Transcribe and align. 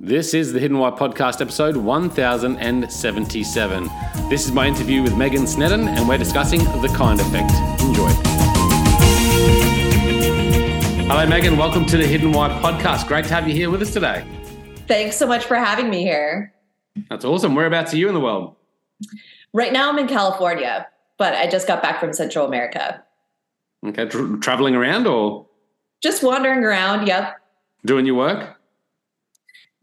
This 0.00 0.32
is 0.34 0.52
the 0.52 0.60
Hidden 0.60 0.78
Why 0.78 0.90
podcast 0.90 1.40
episode 1.40 1.76
1077. 1.76 3.88
This 4.28 4.46
is 4.46 4.52
my 4.52 4.66
interview 4.66 5.02
with 5.02 5.16
Megan 5.16 5.46
Snedden, 5.46 5.88
and 5.88 6.08
we're 6.08 6.18
discussing 6.18 6.60
the 6.60 6.92
kind 6.96 7.20
effect. 7.20 7.50
Enjoy. 7.82 8.08
Hello, 11.08 11.26
Megan. 11.26 11.56
Welcome 11.56 11.84
to 11.86 11.96
the 11.96 12.06
Hidden 12.06 12.32
Why 12.32 12.48
podcast. 12.48 13.08
Great 13.08 13.24
to 13.26 13.34
have 13.34 13.48
you 13.48 13.54
here 13.54 13.70
with 13.70 13.82
us 13.82 13.92
today. 13.92 14.24
Thanks 14.86 15.16
so 15.16 15.26
much 15.26 15.44
for 15.46 15.56
having 15.56 15.90
me 15.90 16.02
here. 16.02 16.52
That's 17.10 17.24
awesome. 17.24 17.54
Whereabouts 17.54 17.92
are 17.94 17.96
you 17.96 18.08
in 18.08 18.14
the 18.14 18.20
world? 18.20 18.54
Right 19.52 19.72
now, 19.72 19.88
I'm 19.90 19.98
in 19.98 20.06
California, 20.06 20.86
but 21.16 21.34
I 21.34 21.48
just 21.48 21.66
got 21.66 21.82
back 21.82 21.98
from 22.00 22.12
Central 22.12 22.46
America. 22.46 23.02
Okay, 23.86 24.06
tra- 24.06 24.38
traveling 24.40 24.74
around 24.76 25.06
or 25.06 25.46
Just 26.02 26.22
wandering 26.22 26.62
around. 26.64 27.06
Yep. 27.08 27.36
doing 27.84 28.06
your 28.06 28.14
work? 28.16 28.54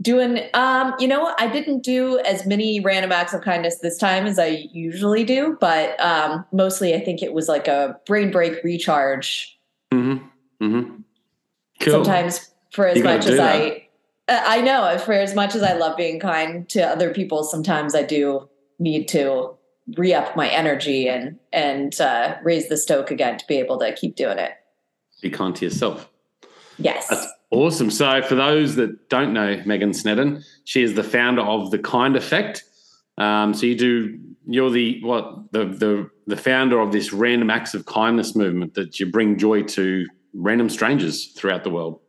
Doing, 0.02 0.42
um, 0.54 0.94
you 1.00 1.08
know. 1.08 1.34
I 1.40 1.48
didn't 1.48 1.82
do 1.82 2.20
as 2.20 2.46
many 2.46 2.80
random 2.80 3.12
acts 3.12 3.34
of 3.34 3.42
kindness 3.42 3.80
this 3.80 3.98
time 3.98 4.26
as 4.26 4.38
I 4.38 4.68
usually 4.72 5.24
do, 5.24 5.58
but 5.62 6.00
um, 6.00 6.46
mostly 6.52 6.94
I 6.94 7.00
think 7.00 7.24
it 7.24 7.34
was 7.34 7.48
like 7.48 7.68
a 7.68 7.98
brain 8.06 8.30
break 8.30 8.62
recharge. 8.64 9.58
Mm-hmm. 9.92 10.26
Mm-hmm. 10.64 11.02
Cool. 11.80 11.92
Sometimes 11.92 12.52
for 12.72 12.88
as 12.88 13.02
much 13.02 13.26
as 13.26 13.38
that. 13.38 13.56
I, 13.56 13.88
uh, 14.28 14.44
I 14.46 14.62
know 14.62 14.98
for 14.98 15.14
as 15.14 15.34
much 15.34 15.56
as 15.56 15.64
I 15.64 15.74
love 15.74 15.96
being 15.96 16.20
kind 16.20 16.68
to 16.70 16.82
other 16.82 17.14
people, 17.14 17.44
sometimes 17.44 17.96
I 17.96 18.04
do 18.04 18.50
need 18.80 19.08
to 19.10 19.56
re-up 19.96 20.36
my 20.36 20.50
energy 20.50 21.08
and 21.08 21.40
and 21.54 22.00
uh, 22.02 22.36
raise 22.44 22.70
the 22.70 22.78
stoke 22.78 23.12
again 23.12 23.38
to 23.38 23.48
be 23.48 23.56
able 23.56 23.80
to 23.80 23.94
keep 23.94 24.16
doing 24.16 24.40
it. 24.40 24.52
Be 25.22 25.30
kind 25.30 25.56
to 25.56 25.66
yourself. 25.66 26.10
Yes. 26.78 27.08
That's 27.08 27.28
awesome. 27.56 27.90
So, 27.90 28.22
for 28.22 28.36
those 28.36 28.76
that 28.76 29.10
don't 29.10 29.34
know 29.34 29.62
Megan 29.66 29.94
Snedden, 29.94 30.44
she 30.64 30.84
is 30.84 30.94
the 30.94 31.04
founder 31.04 31.42
of 31.42 31.72
the 31.72 31.80
Kind 31.80 32.16
Effect. 32.16 32.64
Um, 33.18 33.54
so 33.54 33.66
you 33.66 33.76
do. 33.76 34.20
You're 34.48 34.70
the 34.70 35.02
what 35.02 35.52
the 35.52 35.66
the 35.66 36.10
the 36.28 36.38
founder 36.38 36.80
of 36.80 36.92
this 36.92 37.12
random 37.14 37.50
acts 37.50 37.74
of 37.74 37.86
kindness 37.86 38.36
movement 38.36 38.76
that 38.76 39.00
you 39.00 39.12
bring 39.12 39.38
joy 39.38 39.64
to 39.64 40.06
random 40.34 40.70
strangers 40.70 41.32
throughout 41.32 41.64
the 41.64 41.70
world. 41.70 42.00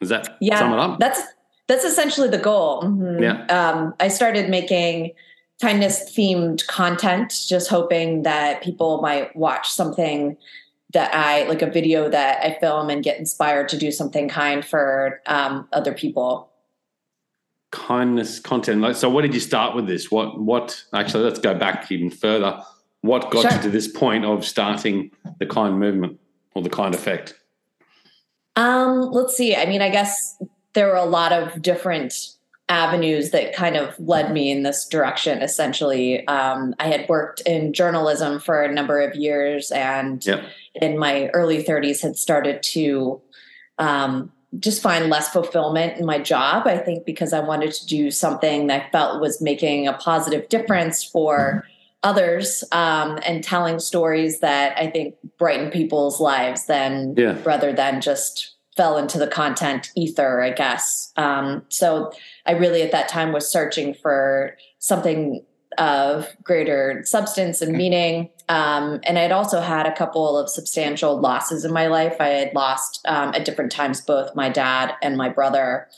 Is 0.00 0.08
that 0.10 0.36
yeah, 0.40 0.58
sum 0.58 0.72
it 0.72 0.78
up? 0.78 0.98
That's 0.98 1.20
that's 1.66 1.84
essentially 1.84 2.28
the 2.28 2.38
goal. 2.38 2.82
Mhm. 2.82 3.22
Yeah. 3.22 3.44
Um, 3.46 3.94
I 4.00 4.08
started 4.08 4.50
making 4.50 5.12
kindness 5.60 6.12
themed 6.16 6.66
content, 6.66 7.32
just 7.48 7.68
hoping 7.68 8.22
that 8.22 8.62
people 8.62 9.00
might 9.00 9.34
watch 9.34 9.70
something 9.70 10.36
that 10.92 11.14
I 11.14 11.44
like 11.48 11.62
a 11.62 11.70
video 11.70 12.08
that 12.08 12.44
I 12.44 12.58
film 12.58 12.88
and 12.90 13.04
get 13.04 13.18
inspired 13.18 13.68
to 13.70 13.78
do 13.78 13.90
something 13.92 14.28
kind 14.28 14.64
for 14.64 15.20
um, 15.26 15.68
other 15.72 15.92
people. 15.92 16.50
kindness 17.70 18.40
content. 18.40 18.80
Like, 18.80 18.96
so, 18.96 19.10
what 19.10 19.22
did 19.22 19.34
you 19.34 19.40
start 19.40 19.76
with 19.76 19.86
this? 19.86 20.10
What 20.10 20.40
what? 20.40 20.82
Actually, 20.94 21.24
let's 21.24 21.38
go 21.38 21.54
back 21.54 21.92
even 21.92 22.10
further. 22.10 22.62
What 23.02 23.30
got 23.30 23.42
Sure. 23.42 23.52
you 23.52 23.62
to 23.62 23.70
this 23.70 23.86
point 23.86 24.24
of 24.24 24.44
starting 24.44 25.10
the 25.38 25.46
kind 25.46 25.78
movement 25.78 26.18
or 26.54 26.62
the 26.62 26.70
kind 26.70 26.94
effect? 26.94 27.34
Um, 28.56 29.12
let's 29.12 29.36
see. 29.36 29.54
I 29.54 29.66
mean, 29.66 29.82
I 29.82 29.90
guess 29.90 30.42
there 30.72 30.86
were 30.88 30.96
a 30.96 31.04
lot 31.04 31.32
of 31.32 31.62
different 31.62 32.14
avenues 32.68 33.30
that 33.30 33.54
kind 33.54 33.76
of 33.76 33.98
led 33.98 34.32
me 34.32 34.50
in 34.50 34.62
this 34.62 34.86
direction. 34.86 35.40
Essentially, 35.42 36.26
um, 36.28 36.74
I 36.78 36.88
had 36.88 37.08
worked 37.08 37.40
in 37.42 37.72
journalism 37.72 38.40
for 38.40 38.62
a 38.62 38.72
number 38.72 39.00
of 39.00 39.14
years, 39.14 39.70
and 39.70 40.24
Yep. 40.24 40.42
in 40.74 40.98
my 40.98 41.28
early 41.28 41.62
30s 41.64 42.02
had 42.02 42.16
started 42.16 42.62
to 42.74 43.20
um, 43.78 44.30
just 44.58 44.82
find 44.82 45.08
less 45.08 45.28
fulfillment 45.28 45.98
in 45.98 46.04
my 46.06 46.18
job. 46.18 46.66
I 46.66 46.78
think 46.78 47.04
because 47.06 47.32
I 47.32 47.40
wanted 47.40 47.72
to 47.72 47.86
do 47.86 48.10
something 48.10 48.66
that 48.66 48.86
I 48.86 48.90
felt 48.90 49.20
was 49.20 49.40
making 49.40 49.86
a 49.86 49.92
positive 49.94 50.48
difference 50.48 51.02
for 51.04 51.64
others 52.02 52.64
um, 52.72 53.18
and 53.26 53.42
telling 53.42 53.78
stories 53.78 54.40
that 54.40 54.76
I 54.78 54.88
think 54.88 55.14
brighten 55.38 55.70
people's 55.70 56.20
lives 56.20 56.66
than 56.66 57.14
Yeah. 57.16 57.36
rather 57.44 57.72
than 57.72 58.00
just 58.00 58.54
fell 58.78 58.96
into 58.96 59.18
the 59.18 59.26
content 59.26 59.90
ether, 59.96 60.40
I 60.40 60.50
guess. 60.50 61.12
Um, 61.16 61.64
so 61.68 62.12
I 62.46 62.52
really 62.52 62.80
at 62.82 62.92
that 62.92 63.08
time 63.08 63.32
was 63.32 63.50
searching 63.50 63.92
for 63.92 64.56
something 64.78 65.44
of 65.78 66.28
greater 66.44 67.02
substance 67.04 67.60
and 67.60 67.76
meaning. 67.76 68.30
Um, 68.48 69.00
and 69.02 69.18
I'd 69.18 69.32
also 69.32 69.60
had 69.60 69.86
a 69.86 69.96
couple 69.96 70.38
of 70.38 70.48
substantial 70.48 71.18
losses 71.18 71.64
in 71.64 71.72
my 71.72 71.88
life. 71.88 72.20
I 72.20 72.28
had 72.28 72.54
lost 72.54 73.00
um, 73.08 73.34
at 73.34 73.44
different 73.44 73.72
times 73.72 74.00
both 74.00 74.36
my 74.36 74.48
dad 74.48 74.94
and 75.02 75.16
my 75.16 75.28
brother. 75.28 75.88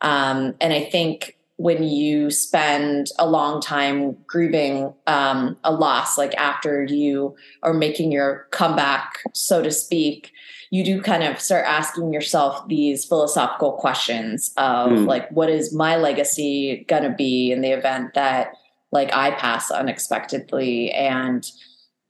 Um, 0.00 0.54
and 0.60 0.72
I 0.72 0.84
think 0.84 1.36
when 1.56 1.82
you 1.82 2.30
spend 2.30 3.08
a 3.18 3.28
long 3.28 3.60
time 3.60 4.16
grieving 4.28 4.94
um, 5.08 5.56
a 5.64 5.72
loss, 5.72 6.16
like 6.16 6.36
after 6.36 6.84
you 6.84 7.34
are 7.64 7.74
making 7.74 8.12
your 8.12 8.46
comeback, 8.52 9.24
so 9.34 9.60
to 9.60 9.72
speak, 9.72 10.30
you 10.70 10.84
do 10.84 11.00
kind 11.00 11.22
of 11.22 11.40
start 11.40 11.64
asking 11.66 12.12
yourself 12.12 12.66
these 12.68 13.04
philosophical 13.04 13.72
questions 13.72 14.52
of 14.56 14.90
Mm. 14.90 15.06
like, 15.06 15.30
what 15.30 15.48
is 15.48 15.72
my 15.72 15.96
legacy 15.96 16.84
going 16.88 17.04
to 17.04 17.10
be 17.10 17.52
in 17.52 17.60
the 17.60 17.70
event 17.70 18.14
that 18.14 18.52
like 18.90 19.12
I 19.14 19.32
pass 19.32 19.70
unexpectedly 19.70 20.90
and 20.92 21.50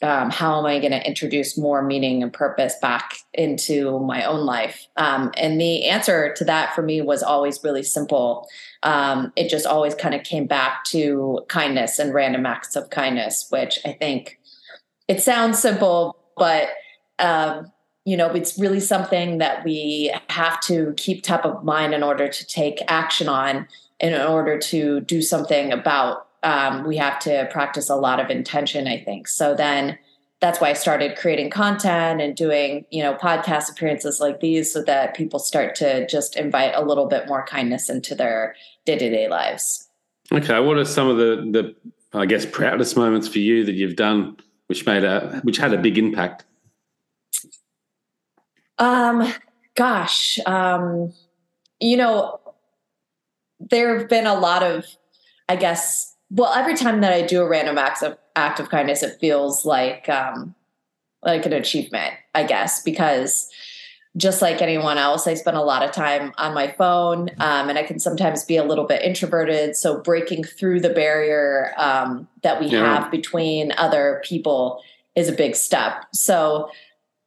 um, 0.00 0.30
how 0.30 0.60
am 0.60 0.66
I 0.66 0.78
going 0.78 0.92
to 0.92 1.04
introduce 1.04 1.58
more 1.58 1.82
meaning 1.82 2.22
and 2.22 2.32
purpose 2.32 2.74
back 2.80 3.16
into 3.34 3.98
my 3.98 4.22
own 4.24 4.46
life? 4.46 4.86
Um, 4.96 5.32
and 5.36 5.60
the 5.60 5.86
answer 5.86 6.32
to 6.34 6.44
that 6.44 6.72
for 6.74 6.82
me 6.82 7.00
was 7.00 7.20
always 7.20 7.64
really 7.64 7.82
simple. 7.82 8.46
Um, 8.84 9.32
it 9.34 9.48
just 9.48 9.66
always 9.66 9.96
kind 9.96 10.14
of 10.14 10.22
came 10.22 10.46
back 10.46 10.84
to 10.84 11.40
kindness 11.48 11.98
and 11.98 12.14
random 12.14 12.46
acts 12.46 12.76
of 12.76 12.90
kindness, 12.90 13.48
which 13.50 13.80
I 13.84 13.92
think 13.92 14.38
it 15.08 15.20
sounds 15.20 15.58
simple, 15.58 16.16
but 16.36 16.68
um, 17.18 17.72
you 18.08 18.16
know, 18.16 18.30
it's 18.30 18.58
really 18.58 18.80
something 18.80 19.38
that 19.38 19.64
we 19.64 20.14
have 20.30 20.60
to 20.62 20.94
keep 20.96 21.22
top 21.22 21.44
of 21.44 21.62
mind 21.62 21.92
in 21.92 22.02
order 22.02 22.26
to 22.28 22.46
take 22.46 22.80
action 22.88 23.28
on, 23.28 23.68
in 24.00 24.14
order 24.14 24.58
to 24.58 25.00
do 25.00 25.20
something 25.20 25.72
about 25.72 26.26
um, 26.42 26.86
we 26.86 26.96
have 26.96 27.18
to 27.18 27.48
practice 27.50 27.90
a 27.90 27.96
lot 27.96 28.20
of 28.20 28.30
intention 28.30 28.86
i 28.86 28.96
think 29.02 29.26
so 29.26 29.56
then 29.56 29.98
that's 30.38 30.60
why 30.60 30.70
i 30.70 30.72
started 30.72 31.18
creating 31.18 31.50
content 31.50 32.20
and 32.20 32.36
doing 32.36 32.84
you 32.90 33.02
know 33.02 33.14
podcast 33.14 33.68
appearances 33.68 34.20
like 34.20 34.38
these 34.38 34.72
so 34.72 34.80
that 34.84 35.16
people 35.16 35.40
start 35.40 35.74
to 35.74 36.06
just 36.06 36.36
invite 36.36 36.72
a 36.76 36.84
little 36.84 37.06
bit 37.06 37.26
more 37.26 37.44
kindness 37.44 37.90
into 37.90 38.14
their 38.14 38.54
day-to-day 38.86 39.26
lives 39.26 39.88
Okay, 40.30 40.60
what 40.60 40.76
are 40.76 40.84
some 40.84 41.08
of 41.08 41.16
the 41.16 41.36
the 41.50 42.18
I 42.18 42.26
guess 42.26 42.44
proudest 42.46 42.96
moments 42.96 43.28
for 43.28 43.38
you 43.38 43.64
that 43.64 43.74
you've 43.74 43.96
done, 43.96 44.36
which 44.66 44.86
made 44.86 45.04
a 45.04 45.40
which 45.42 45.56
had 45.56 45.72
a 45.72 45.78
big 45.78 45.98
impact? 45.98 46.44
Um 48.78 49.32
gosh 49.74 50.38
um 50.46 51.12
you 51.80 51.96
know 51.96 52.38
there 53.60 53.98
have 53.98 54.08
been 54.08 54.26
a 54.26 54.34
lot 54.38 54.62
of 54.62 54.84
i 55.48 55.56
guess 55.56 56.14
well 56.30 56.52
every 56.54 56.74
time 56.76 57.00
that 57.00 57.12
i 57.12 57.22
do 57.22 57.42
a 57.42 57.48
random 57.48 57.78
act 57.78 58.02
of 58.02 58.16
act 58.36 58.60
of 58.60 58.68
kindness 58.70 59.02
it 59.02 59.18
feels 59.20 59.64
like 59.64 60.08
um 60.08 60.54
like 61.22 61.44
an 61.46 61.52
achievement 61.52 62.14
i 62.34 62.42
guess 62.44 62.82
because 62.82 63.48
just 64.16 64.40
like 64.42 64.62
anyone 64.62 64.96
else 64.98 65.26
i 65.26 65.34
spend 65.34 65.56
a 65.56 65.62
lot 65.62 65.82
of 65.82 65.92
time 65.92 66.32
on 66.38 66.54
my 66.54 66.68
phone 66.72 67.28
um, 67.38 67.68
and 67.68 67.78
i 67.78 67.82
can 67.82 67.98
sometimes 67.98 68.44
be 68.44 68.56
a 68.56 68.64
little 68.64 68.84
bit 68.86 69.02
introverted 69.02 69.76
so 69.76 70.00
breaking 70.00 70.42
through 70.44 70.80
the 70.80 70.90
barrier 70.90 71.72
um, 71.76 72.26
that 72.42 72.60
we 72.60 72.66
Yeah. 72.68 73.00
have 73.02 73.10
between 73.10 73.72
other 73.76 74.22
people 74.24 74.82
is 75.14 75.28
a 75.28 75.32
big 75.32 75.54
step 75.56 76.04
so 76.14 76.70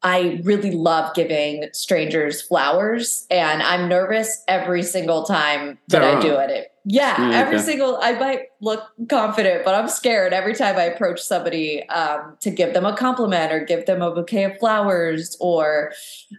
I 0.04 0.42
really 0.44 0.72
love 0.72 1.14
giving 1.14 1.70
strangers 1.74 2.42
flowers, 2.42 3.28
and 3.30 3.62
I'm 3.62 3.88
nervous 3.88 4.44
every 4.48 4.84
single 4.84 5.24
time 5.24 5.78
that 5.90 6.02
Oh, 6.02 6.18
I 6.18 6.22
do 6.22 6.36
it. 6.38 6.68
Yeah, 6.86 7.16
Mm, 7.16 7.34
every 7.34 7.58
okay. 7.58 7.64
single. 7.66 7.98
I 8.02 8.14
might 8.14 8.40
look 8.60 8.84
confident, 9.08 9.64
but 9.64 9.76
I'm 9.76 9.88
scared 9.88 10.34
every 10.34 10.56
time 10.56 10.78
I 10.78 10.84
approach 10.86 11.22
somebody 11.22 11.88
um, 11.90 12.36
to 12.40 12.50
give 12.50 12.74
them 12.74 12.86
a 12.88 12.98
compliment 12.98 13.52
or 13.54 13.64
give 13.64 13.86
them 13.86 14.02
a 14.02 14.10
bouquet 14.10 14.46
of 14.46 14.58
flowers 14.58 15.38
or 15.40 15.92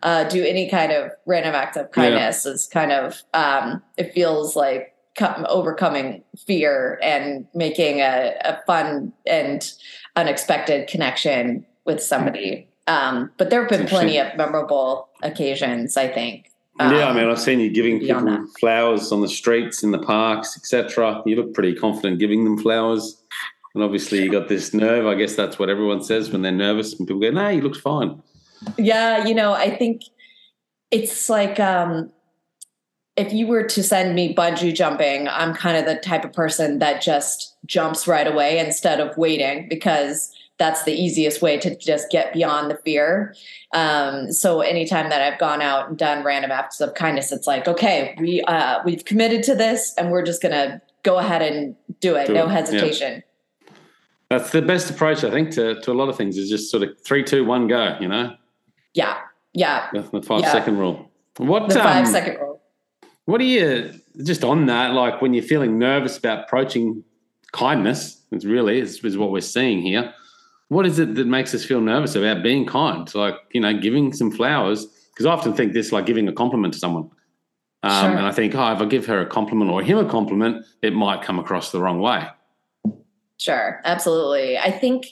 uh, 0.03 0.25
do 0.25 0.44
any 0.44 0.69
kind 0.69 0.91
of 0.91 1.12
random 1.26 1.55
act 1.55 1.76
of 1.76 1.93
kindness. 1.93 2.44
Is 2.44 2.67
kind 2.67 2.91
of 2.91 3.23
um, 3.35 3.81
it 3.97 4.12
feels 4.12 4.56
like 4.56 4.88
overcoming 5.49 6.25
fear 6.47 6.99
and 7.03 7.47
making 7.55 8.00
a, 8.00 8.35
a 8.44 8.61
fun 8.67 9.12
and 9.26 9.73
unexpected 10.17 10.88
connection 10.88 11.65
with 11.85 12.03
somebody. 12.03 12.67
Um, 12.93 13.31
but 13.39 13.49
there 13.49 13.61
have 13.61 13.71
been 13.71 13.87
plenty 13.87 14.19
of 14.19 14.37
memorable 14.37 15.09
occasions, 15.23 15.97
I 15.97 16.09
think. 16.09 16.50
Um, 16.79 16.94
yeah, 16.94 17.09
I 17.09 17.15
mean, 17.15 17.29
I've 17.29 17.41
seen 17.41 17.61
you 17.61 17.71
giving 17.71 18.00
people 18.00 18.47
flowers 18.61 19.12
on 19.12 19.21
the 19.21 19.29
streets, 19.29 19.83
in 19.83 19.93
the 19.93 19.99
parks, 19.99 20.56
etc. 20.56 21.23
You 21.25 21.37
look 21.37 21.55
pretty 21.55 21.75
confident 21.75 22.19
giving 22.19 22.44
them 22.44 22.59
flowers, 22.59 23.23
and 23.75 23.83
obviously 23.83 24.23
you 24.23 24.31
got 24.31 24.49
this 24.49 24.75
nerve. 24.75 25.06
I 25.06 25.15
guess 25.15 25.35
that's 25.35 25.59
what 25.59 25.69
everyone 25.71 26.03
says 26.03 26.31
when 26.31 26.43
they're 26.43 26.53
nervous, 26.53 26.99
and 26.99 27.06
people 27.06 27.21
go, 27.21 27.31
"No, 27.31 27.49
you 27.49 27.62
looks 27.62 27.79
fine." 27.79 28.23
yeah, 28.79 29.27
you 29.27 29.35
know, 29.35 29.53
I 29.53 29.75
think 29.77 30.03
it's 30.91 31.29
like 31.29 31.61
um, 31.61 32.11
if 33.17 33.33
you 33.33 33.47
were 33.47 33.65
to 33.65 33.83
send 33.83 34.15
me 34.15 34.35
bungee 34.35 34.75
jumping, 34.75 35.29
I'm 35.29 35.55
kind 35.55 35.77
of 35.77 35.85
the 35.85 36.00
type 36.00 36.25
of 36.25 36.33
person 36.33 36.79
that 36.79 37.03
just 37.03 37.55
jumps 37.67 38.06
right 38.06 38.27
away 38.27 38.59
instead 38.59 39.00
of 39.00 39.17
waiting 39.17 39.69
because 39.69 40.33
that's 40.62 40.85
the 40.85 40.93
easiest 40.93 41.43
way 41.43 41.59
to 41.59 41.76
just 41.76 42.09
get 42.09 42.32
beyond 42.32 42.70
the 42.70 42.76
fear. 42.76 43.35
Um, 43.73 44.31
so 44.31 44.61
anytime 44.61 45.11
that 45.11 45.20
I've 45.20 45.41
gone 45.41 45.61
out 45.61 45.88
and 45.88 45.99
done 45.99 46.23
random 46.23 46.53
acts 46.53 46.81
of 46.81 46.94
kindness, 46.94 47.32
it's 47.32 47.49
like, 47.49 47.67
okay, 47.67 48.14
we 48.20 48.43
uh, 48.43 48.79
we've 48.85 49.05
committed 49.05 49.43
to 49.44 49.56
this, 49.56 49.93
and 49.99 50.12
we're 50.12 50.23
just 50.23 50.41
gonna 50.41 50.81
go 51.03 51.19
ahead 51.19 51.43
and 51.43 51.75
do 51.99 52.14
it, 52.14 52.29
do 52.29 52.35
no 52.35 52.47
it. 52.47 52.50
hesitation. 52.50 53.25
Yeah. 53.67 53.73
That's 54.31 54.50
the 54.50 54.62
best 54.62 54.88
approach, 54.88 55.25
I 55.25 55.31
think, 55.31 55.50
to, 55.50 55.81
to 55.81 55.91
a 55.91 55.94
lot 55.94 56.09
of 56.09 56.17
things 56.17 56.38
is 56.38 56.49
just 56.49 56.70
sort 56.70 56.85
of 56.85 56.91
three, 57.05 57.25
two, 57.25 57.44
one, 57.44 57.67
go. 57.67 57.97
You 58.00 58.06
know. 58.06 58.37
Yeah. 58.94 59.19
Yeah. 59.53 59.88
The, 59.93 60.03
the 60.03 60.23
five 60.23 60.43
yeah. 60.43 60.53
second 60.53 60.79
rule. 60.79 61.11
What 61.38 61.69
the 61.70 61.75
five 61.75 62.06
um, 62.06 62.12
second 62.12 62.38
rule. 62.38 62.62
What 63.25 63.41
are 63.41 63.44
you 63.44 63.93
just 64.25 64.44
on 64.44 64.67
that? 64.67 64.94
Like 64.94 65.20
when 65.20 65.35
you're 65.35 65.43
feeling 65.43 65.76
nervous 65.79 66.17
about 66.17 66.44
approaching 66.44 67.03
kindness, 67.50 68.20
it's 68.31 68.44
really 68.44 68.79
is, 68.79 69.05
is 69.05 69.19
what 69.19 69.32
we're 69.32 69.41
seeing 69.41 69.82
here. 69.82 70.15
What 70.72 70.86
is 70.86 70.98
it 70.98 71.16
that 71.16 71.26
makes 71.26 71.54
us 71.54 71.66
feel 71.66 71.82
nervous 71.82 72.14
about 72.14 72.42
being 72.42 72.64
kind? 72.64 73.14
Like 73.14 73.34
you 73.52 73.60
know, 73.60 73.78
giving 73.78 74.14
some 74.14 74.30
flowers. 74.30 74.86
Because 75.12 75.26
I 75.26 75.30
often 75.30 75.52
think 75.52 75.74
this 75.74 75.92
like 75.92 76.06
giving 76.06 76.26
a 76.28 76.32
compliment 76.32 76.72
to 76.72 76.80
someone. 76.80 77.10
Um, 77.82 78.12
sure. 78.12 78.16
And 78.16 78.26
I 78.26 78.32
think, 78.32 78.54
oh, 78.54 78.72
if 78.72 78.80
I 78.80 78.86
give 78.86 79.04
her 79.04 79.20
a 79.20 79.26
compliment 79.26 79.70
or 79.70 79.82
him 79.82 79.98
a 79.98 80.08
compliment, 80.08 80.64
it 80.80 80.94
might 80.94 81.20
come 81.20 81.38
across 81.38 81.72
the 81.72 81.80
wrong 81.80 82.00
way. 82.00 82.26
Sure, 83.36 83.82
absolutely. 83.84 84.56
I 84.56 84.70
think 84.70 85.08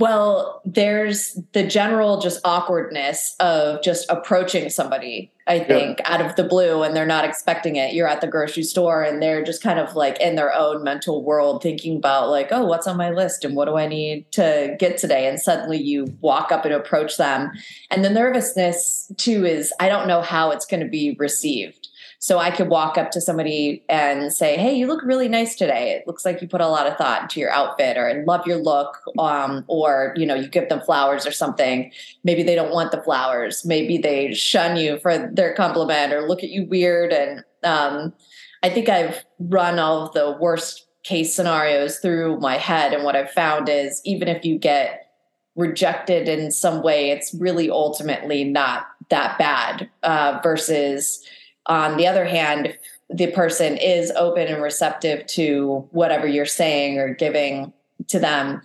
well, 0.00 0.60
there's 0.64 1.38
the 1.52 1.64
general 1.64 2.20
just 2.20 2.40
awkwardness 2.44 3.36
of 3.38 3.80
just 3.80 4.10
approaching 4.10 4.68
somebody, 4.68 5.30
I 5.46 5.60
think, 5.60 6.00
yeah. 6.00 6.12
out 6.12 6.20
of 6.20 6.34
the 6.34 6.42
blue 6.42 6.82
and 6.82 6.96
they're 6.96 7.06
not 7.06 7.24
expecting 7.24 7.76
it. 7.76 7.94
You're 7.94 8.08
at 8.08 8.20
the 8.20 8.26
grocery 8.26 8.64
store 8.64 9.04
and 9.04 9.22
they're 9.22 9.44
just 9.44 9.62
kind 9.62 9.78
of 9.78 9.94
like 9.94 10.20
in 10.20 10.34
their 10.34 10.52
own 10.52 10.82
mental 10.82 11.22
world 11.22 11.62
thinking 11.62 11.98
about, 11.98 12.28
like, 12.28 12.48
oh, 12.50 12.64
what's 12.64 12.88
on 12.88 12.96
my 12.96 13.10
list 13.10 13.44
and 13.44 13.54
what 13.54 13.66
do 13.66 13.76
I 13.76 13.86
need 13.86 14.30
to 14.32 14.74
get 14.80 14.98
today? 14.98 15.28
And 15.28 15.38
suddenly 15.40 15.80
you 15.80 16.06
walk 16.20 16.50
up 16.50 16.64
and 16.64 16.74
approach 16.74 17.16
them. 17.16 17.52
And 17.92 18.04
the 18.04 18.10
nervousness, 18.10 19.12
too, 19.16 19.44
is 19.44 19.72
I 19.78 19.88
don't 19.88 20.08
know 20.08 20.22
how 20.22 20.50
it's 20.50 20.66
going 20.66 20.82
to 20.82 20.88
be 20.88 21.14
received. 21.20 21.88
So 22.24 22.38
I 22.38 22.50
could 22.50 22.70
walk 22.70 22.96
up 22.96 23.10
to 23.10 23.20
somebody 23.20 23.84
and 23.90 24.32
say, 24.32 24.56
"Hey, 24.56 24.72
you 24.72 24.86
look 24.86 25.02
really 25.02 25.28
nice 25.28 25.54
today. 25.54 25.90
It 25.90 26.06
looks 26.06 26.24
like 26.24 26.40
you 26.40 26.48
put 26.48 26.62
a 26.62 26.68
lot 26.68 26.86
of 26.86 26.96
thought 26.96 27.20
into 27.20 27.38
your 27.38 27.50
outfit, 27.50 27.98
or 27.98 28.08
I 28.08 28.24
love 28.24 28.46
your 28.46 28.56
look." 28.56 28.98
Um, 29.18 29.62
or 29.68 30.14
you 30.16 30.24
know, 30.24 30.34
you 30.34 30.48
give 30.48 30.70
them 30.70 30.80
flowers 30.80 31.26
or 31.26 31.32
something. 31.32 31.92
Maybe 32.22 32.42
they 32.42 32.54
don't 32.54 32.72
want 32.72 32.92
the 32.92 33.02
flowers. 33.02 33.66
Maybe 33.66 33.98
they 33.98 34.32
shun 34.32 34.78
you 34.78 34.98
for 35.00 35.30
their 35.34 35.52
compliment 35.52 36.14
or 36.14 36.26
look 36.26 36.42
at 36.42 36.48
you 36.48 36.64
weird. 36.64 37.12
And 37.12 37.44
um, 37.62 38.14
I 38.62 38.70
think 38.70 38.88
I've 38.88 39.22
run 39.38 39.78
all 39.78 40.06
of 40.06 40.14
the 40.14 40.38
worst 40.40 40.86
case 41.02 41.34
scenarios 41.34 41.98
through 41.98 42.40
my 42.40 42.56
head, 42.56 42.94
and 42.94 43.04
what 43.04 43.16
I've 43.16 43.32
found 43.32 43.68
is 43.68 44.00
even 44.06 44.28
if 44.28 44.46
you 44.46 44.58
get 44.58 45.10
rejected 45.56 46.26
in 46.30 46.50
some 46.50 46.82
way, 46.82 47.10
it's 47.10 47.34
really 47.34 47.68
ultimately 47.68 48.44
not 48.44 48.86
that 49.10 49.36
bad 49.36 49.90
uh, 50.02 50.40
versus 50.42 51.22
on 51.66 51.96
the 51.96 52.06
other 52.06 52.24
hand, 52.24 52.76
the 53.10 53.30
person 53.32 53.76
is 53.76 54.10
open 54.12 54.48
and 54.48 54.62
receptive 54.62 55.26
to 55.26 55.86
whatever 55.90 56.26
you're 56.26 56.46
saying 56.46 56.98
or 56.98 57.14
giving 57.14 57.72
to 58.08 58.18
them, 58.18 58.62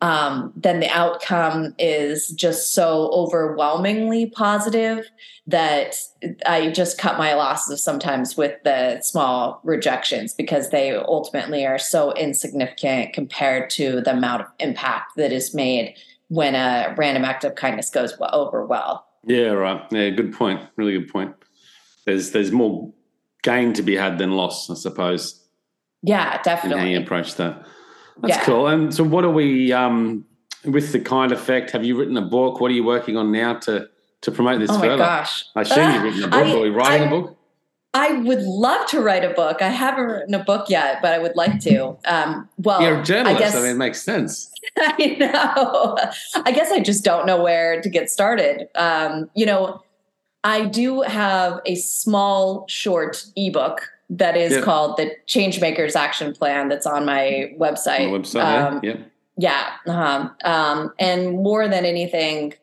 um, 0.00 0.52
then 0.56 0.80
the 0.80 0.90
outcome 0.90 1.74
is 1.78 2.30
just 2.30 2.74
so 2.74 3.08
overwhelmingly 3.12 4.26
positive 4.26 5.08
that 5.46 5.94
I 6.44 6.70
just 6.70 6.98
cut 6.98 7.18
my 7.18 7.34
losses 7.34 7.84
sometimes 7.84 8.36
with 8.36 8.60
the 8.64 9.00
small 9.02 9.60
rejections 9.62 10.34
because 10.34 10.70
they 10.70 10.96
ultimately 10.96 11.64
are 11.64 11.78
so 11.78 12.12
insignificant 12.14 13.12
compared 13.12 13.70
to 13.70 14.00
the 14.00 14.12
amount 14.12 14.42
of 14.42 14.48
impact 14.58 15.12
that 15.16 15.32
is 15.32 15.54
made 15.54 15.94
when 16.28 16.56
a 16.56 16.94
random 16.98 17.24
act 17.24 17.44
of 17.44 17.54
kindness 17.54 17.90
goes 17.90 18.14
over 18.32 18.66
well. 18.66 19.06
Yeah, 19.24 19.50
right. 19.50 19.80
Yeah, 19.92 20.10
good 20.10 20.32
point. 20.32 20.60
Really 20.76 20.98
good 20.98 21.08
point 21.12 21.32
there's 22.04 22.30
there's 22.32 22.52
more 22.52 22.92
gain 23.42 23.72
to 23.74 23.82
be 23.82 23.96
had 23.96 24.18
than 24.18 24.32
loss, 24.32 24.70
I 24.70 24.74
suppose. 24.74 25.40
Yeah, 26.02 26.40
definitely. 26.42 26.80
how 26.80 26.88
you 26.88 27.00
approach 27.00 27.36
that. 27.36 27.64
That's 28.20 28.36
yeah. 28.36 28.44
cool. 28.44 28.66
And 28.66 28.94
so, 28.94 29.04
what 29.04 29.24
are 29.24 29.30
we 29.30 29.72
um, 29.72 30.24
with 30.64 30.92
the 30.92 31.00
kind 31.00 31.32
effect? 31.32 31.70
Have 31.70 31.84
you 31.84 31.96
written 31.96 32.16
a 32.16 32.22
book? 32.22 32.60
What 32.60 32.70
are 32.70 32.74
you 32.74 32.84
working 32.84 33.16
on 33.16 33.32
now 33.32 33.54
to 33.60 33.88
to 34.22 34.30
promote 34.30 34.60
this 34.60 34.70
further? 34.70 34.78
oh 34.78 34.88
further? 34.90 34.98
gosh, 34.98 35.44
I 35.54 35.62
assume 35.62 35.78
uh, 35.78 35.94
you've 35.94 36.02
written 36.02 36.24
a 36.24 36.28
book. 36.28 36.34
I, 36.34 36.52
are 36.52 36.66
you 36.66 36.72
writing 36.72 37.02
I, 37.02 37.06
a 37.06 37.10
book? 37.10 37.38
I 37.94 38.12
would 38.12 38.40
love 38.40 38.86
to 38.88 39.00
write 39.00 39.24
a 39.24 39.30
book. 39.30 39.60
I 39.60 39.68
haven't 39.68 40.04
written 40.04 40.34
a 40.34 40.42
book 40.42 40.70
yet, 40.70 41.02
but 41.02 41.12
I 41.12 41.18
would 41.18 41.36
like 41.36 41.60
to. 41.60 41.96
Um, 42.06 42.48
well, 42.56 42.80
you're 42.80 43.00
a 43.00 43.02
journalist. 43.02 43.36
I, 43.36 43.38
guess, 43.38 43.54
I 43.54 43.60
mean, 43.60 43.70
it 43.72 43.74
makes 43.74 44.02
sense. 44.02 44.50
I 44.78 45.16
know. 45.18 45.98
I 46.46 46.52
guess 46.52 46.72
I 46.72 46.80
just 46.80 47.04
don't 47.04 47.26
know 47.26 47.42
where 47.42 47.82
to 47.82 47.88
get 47.90 48.10
started. 48.10 48.68
Um, 48.76 49.28
you 49.34 49.44
know, 49.44 49.82
I 50.44 50.64
do 50.64 51.02
have 51.02 51.60
a 51.66 51.76
small 51.76 52.66
short 52.68 53.24
ebook 53.36 53.88
that 54.10 54.36
is 54.36 54.52
yep. 54.52 54.64
called 54.64 54.96
the 54.96 55.12
Changemakers 55.26 55.96
Action 55.96 56.34
Plan 56.34 56.68
that's 56.68 56.86
on 56.86 57.04
my 57.04 57.52
website. 57.58 58.10
My 58.10 58.18
website, 58.18 58.72
um, 58.72 58.80
yeah. 58.82 58.96
Yeah. 59.38 59.72
Uh-huh. 59.86 60.28
Um, 60.44 60.92
and 60.98 61.32
more 61.32 61.66
than 61.68 61.84
anything, 61.84 62.54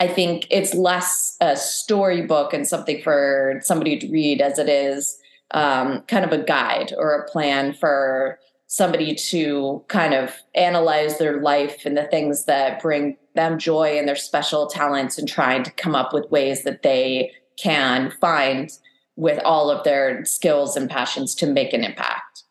I 0.00 0.08
think 0.08 0.46
it's 0.50 0.74
less 0.74 1.36
a 1.40 1.56
storybook 1.56 2.52
and 2.52 2.66
something 2.66 3.00
for 3.02 3.60
somebody 3.62 3.98
to 3.98 4.08
read 4.08 4.40
as 4.40 4.58
it 4.58 4.68
is 4.68 5.18
um, 5.52 6.02
kind 6.02 6.24
of 6.24 6.32
a 6.32 6.42
guide 6.42 6.92
or 6.96 7.14
a 7.14 7.28
plan 7.28 7.72
for 7.72 8.38
somebody 8.68 9.14
to 9.14 9.82
kind 9.88 10.14
of 10.14 10.34
analyze 10.54 11.18
their 11.18 11.40
life 11.40 11.84
and 11.84 11.96
the 11.96 12.04
things 12.04 12.44
that 12.44 12.80
bring 12.80 13.16
them 13.34 13.58
joy 13.58 13.98
and 13.98 14.06
their 14.06 14.16
special 14.16 14.66
talents 14.66 15.18
and 15.18 15.26
trying 15.26 15.64
to 15.64 15.70
come 15.72 15.94
up 15.94 16.12
with 16.12 16.30
ways 16.30 16.64
that 16.64 16.82
they 16.82 17.32
can 17.58 18.12
find 18.20 18.70
with 19.16 19.42
all 19.42 19.70
of 19.70 19.82
their 19.84 20.24
skills 20.24 20.76
and 20.76 20.88
passions 20.88 21.34
to 21.34 21.46
make 21.46 21.72
an 21.72 21.82
impact. 21.82 22.44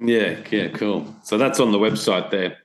Yeah, 0.00 0.36
yeah, 0.50 0.68
cool. 0.68 1.14
So 1.22 1.36
that's 1.36 1.60
on 1.60 1.70
the 1.70 1.78
website 1.78 2.30
there. 2.30 2.56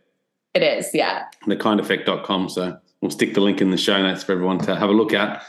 It 0.53 0.63
is, 0.63 0.89
yeah. 0.93 1.25
Thekindeffect.com. 1.45 2.49
So 2.49 2.77
we'll 3.01 3.11
stick 3.11 3.33
the 3.33 3.41
link 3.41 3.59
in 3.59 3.71
the 3.71 3.77
show 3.77 4.01
notes 4.01 4.23
for 4.23 4.31
everyone 4.31 4.59
to 4.59 4.75
have 4.75 4.89
a 4.89 4.93
look 4.93 5.13
at. 5.13 5.43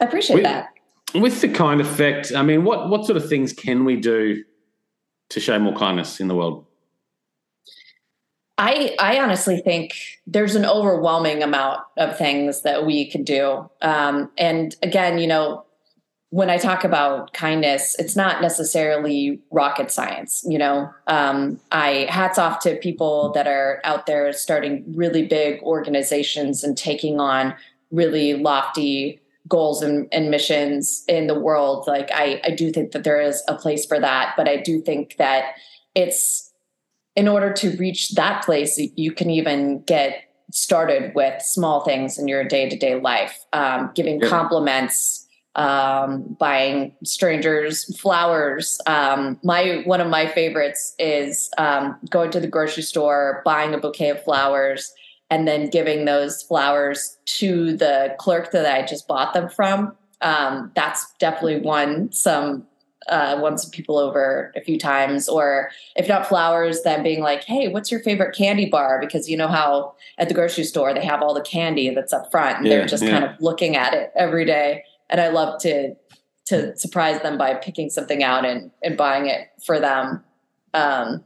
I 0.00 0.04
appreciate 0.04 0.36
with, 0.36 0.44
that. 0.44 0.68
With 1.14 1.40
the 1.40 1.48
kind 1.48 1.80
effect, 1.80 2.32
I 2.34 2.42
mean, 2.42 2.64
what 2.64 2.88
what 2.88 3.06
sort 3.06 3.16
of 3.16 3.28
things 3.28 3.52
can 3.52 3.84
we 3.84 3.96
do 3.96 4.44
to 5.30 5.40
show 5.40 5.58
more 5.58 5.74
kindness 5.74 6.20
in 6.20 6.28
the 6.28 6.34
world? 6.34 6.66
I, 8.60 8.94
I 8.98 9.18
honestly 9.18 9.62
think 9.62 9.94
there's 10.26 10.54
an 10.54 10.66
overwhelming 10.66 11.42
amount 11.42 11.80
of 11.96 12.18
things 12.18 12.60
that 12.60 12.84
we 12.84 13.10
can 13.10 13.24
do. 13.24 13.70
Um, 13.80 14.30
and 14.36 14.76
again, 14.82 15.18
you 15.18 15.26
know, 15.26 15.64
when 16.28 16.50
I 16.50 16.58
talk 16.58 16.84
about 16.84 17.32
kindness, 17.32 17.96
it's 17.98 18.14
not 18.14 18.42
necessarily 18.42 19.40
rocket 19.50 19.90
science. 19.90 20.44
You 20.46 20.58
know, 20.58 20.90
um, 21.06 21.58
I 21.72 22.06
hats 22.10 22.38
off 22.38 22.60
to 22.60 22.76
people 22.76 23.32
that 23.32 23.48
are 23.48 23.80
out 23.82 24.04
there 24.04 24.30
starting 24.34 24.84
really 24.94 25.26
big 25.26 25.62
organizations 25.62 26.62
and 26.62 26.76
taking 26.76 27.18
on 27.18 27.54
really 27.90 28.34
lofty 28.34 29.20
goals 29.48 29.82
and, 29.82 30.06
and 30.12 30.30
missions 30.30 31.02
in 31.08 31.28
the 31.28 31.40
world. 31.40 31.86
Like 31.86 32.10
I, 32.12 32.42
I 32.44 32.50
do 32.50 32.70
think 32.70 32.92
that 32.92 33.04
there 33.04 33.22
is 33.22 33.42
a 33.48 33.56
place 33.56 33.86
for 33.86 33.98
that, 33.98 34.34
but 34.36 34.48
I 34.50 34.58
do 34.58 34.82
think 34.82 35.16
that 35.16 35.54
it's 35.94 36.49
in 37.16 37.28
order 37.28 37.52
to 37.52 37.76
reach 37.76 38.10
that 38.10 38.44
place, 38.44 38.80
you 38.96 39.12
can 39.12 39.30
even 39.30 39.82
get 39.82 40.24
started 40.52 41.12
with 41.14 41.42
small 41.42 41.80
things 41.84 42.18
in 42.18 42.28
your 42.28 42.44
day 42.44 42.68
to 42.68 42.76
day 42.76 43.00
life, 43.00 43.38
um, 43.52 43.90
giving 43.94 44.20
yeah. 44.20 44.28
compliments, 44.28 45.26
um, 45.54 46.36
buying 46.38 46.94
strangers 47.04 47.96
flowers. 47.98 48.80
Um, 48.86 49.38
my 49.42 49.82
one 49.84 50.00
of 50.00 50.08
my 50.08 50.26
favorites 50.26 50.94
is 50.98 51.50
um, 51.58 51.96
going 52.08 52.30
to 52.32 52.40
the 52.40 52.46
grocery 52.46 52.82
store, 52.82 53.42
buying 53.44 53.74
a 53.74 53.78
bouquet 53.78 54.10
of 54.10 54.22
flowers, 54.22 54.92
and 55.30 55.46
then 55.46 55.70
giving 55.70 56.04
those 56.04 56.42
flowers 56.42 57.18
to 57.38 57.76
the 57.76 58.14
clerk 58.18 58.52
that 58.52 58.66
I 58.66 58.86
just 58.86 59.06
bought 59.08 59.34
them 59.34 59.48
from. 59.48 59.96
Um, 60.20 60.70
that's 60.74 61.12
definitely 61.18 61.60
one 61.60 62.12
some 62.12 62.66
uh, 63.10 63.36
won 63.40 63.58
some 63.58 63.70
people 63.70 63.98
over 63.98 64.52
a 64.56 64.60
few 64.60 64.78
times, 64.78 65.28
or 65.28 65.70
if 65.96 66.08
not 66.08 66.26
flowers, 66.26 66.82
then 66.82 67.02
being 67.02 67.20
like, 67.20 67.44
"Hey, 67.44 67.68
what's 67.68 67.90
your 67.90 68.00
favorite 68.00 68.34
candy 68.34 68.66
bar?" 68.66 68.98
Because 69.00 69.28
you 69.28 69.36
know 69.36 69.48
how 69.48 69.94
at 70.18 70.28
the 70.28 70.34
grocery 70.34 70.64
store 70.64 70.94
they 70.94 71.04
have 71.04 71.20
all 71.20 71.34
the 71.34 71.42
candy 71.42 71.92
that's 71.94 72.12
up 72.12 72.30
front, 72.30 72.58
and 72.58 72.66
yeah, 72.66 72.76
they're 72.76 72.86
just 72.86 73.02
yeah. 73.02 73.10
kind 73.10 73.24
of 73.24 73.32
looking 73.40 73.76
at 73.76 73.92
it 73.94 74.12
every 74.16 74.44
day. 74.44 74.84
And 75.10 75.20
I 75.20 75.28
love 75.28 75.60
to 75.62 75.94
to 76.46 76.76
surprise 76.76 77.20
them 77.22 77.36
by 77.36 77.54
picking 77.54 77.90
something 77.90 78.22
out 78.22 78.44
and 78.44 78.70
and 78.82 78.96
buying 78.96 79.26
it 79.26 79.48
for 79.64 79.80
them. 79.80 80.22
Um, 80.72 81.24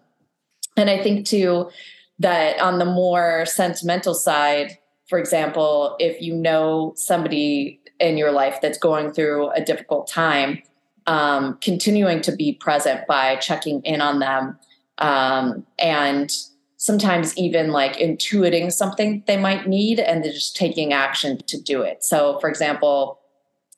and 0.77 0.91
I 0.91 1.03
think 1.03 1.27
too 1.27 1.71
that 2.19 2.59
on 2.61 2.79
the 2.79 2.85
more 2.85 3.45
sentimental 3.45 4.15
side, 4.15 4.79
for 5.07 5.19
example, 5.19 5.97
if 5.99 6.23
you 6.23 6.35
know 6.35 6.95
somebody 6.97 7.81
in 8.01 8.17
your 8.17 8.33
life 8.33 8.59
that's 8.61 8.79
going 8.79 9.13
through 9.13 9.51
a 9.51 9.63
difficult 9.63 10.09
time 10.09 10.63
um, 11.07 11.59
continuing 11.61 12.21
to 12.23 12.33
be 12.33 12.55
present 12.55 13.07
by 13.07 13.37
checking 13.37 13.81
in 13.83 14.01
on 14.01 14.19
them 14.19 14.59
um, 14.99 15.67
and 15.79 16.31
sometimes 16.77 17.37
even 17.39 17.71
like 17.71 17.97
intuiting 17.97 18.71
something 18.73 19.23
they 19.27 19.37
might 19.37 19.67
need 19.67 19.99
and 19.99 20.23
then 20.23 20.33
just 20.33 20.55
taking 20.55 20.93
action 20.93 21.39
to 21.47 21.61
do 21.61 21.83
it. 21.83 22.05
So, 22.05 22.39
for 22.41 22.49
example, 22.49 23.21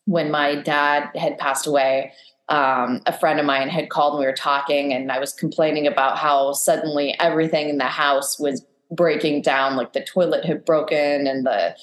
when 0.06 0.30
my 0.30 0.56
dad 0.56 1.10
had 1.16 1.38
passed 1.38 1.66
away, 1.66 2.12
um, 2.48 3.00
a 3.06 3.16
friend 3.16 3.40
of 3.40 3.46
mine 3.46 3.68
had 3.68 3.90
called 3.90 4.14
and 4.14 4.20
we 4.20 4.26
were 4.26 4.32
talking, 4.32 4.92
and 4.92 5.10
I 5.10 5.18
was 5.18 5.32
complaining 5.32 5.86
about 5.86 6.18
how 6.18 6.52
suddenly 6.52 7.16
everything 7.18 7.68
in 7.68 7.78
the 7.78 7.84
house 7.84 8.38
was 8.38 8.64
breaking 8.90 9.42
down, 9.42 9.76
like 9.76 9.92
the 9.92 10.04
toilet 10.04 10.44
had 10.44 10.64
broken 10.64 11.26
and 11.26 11.44
the 11.44 11.76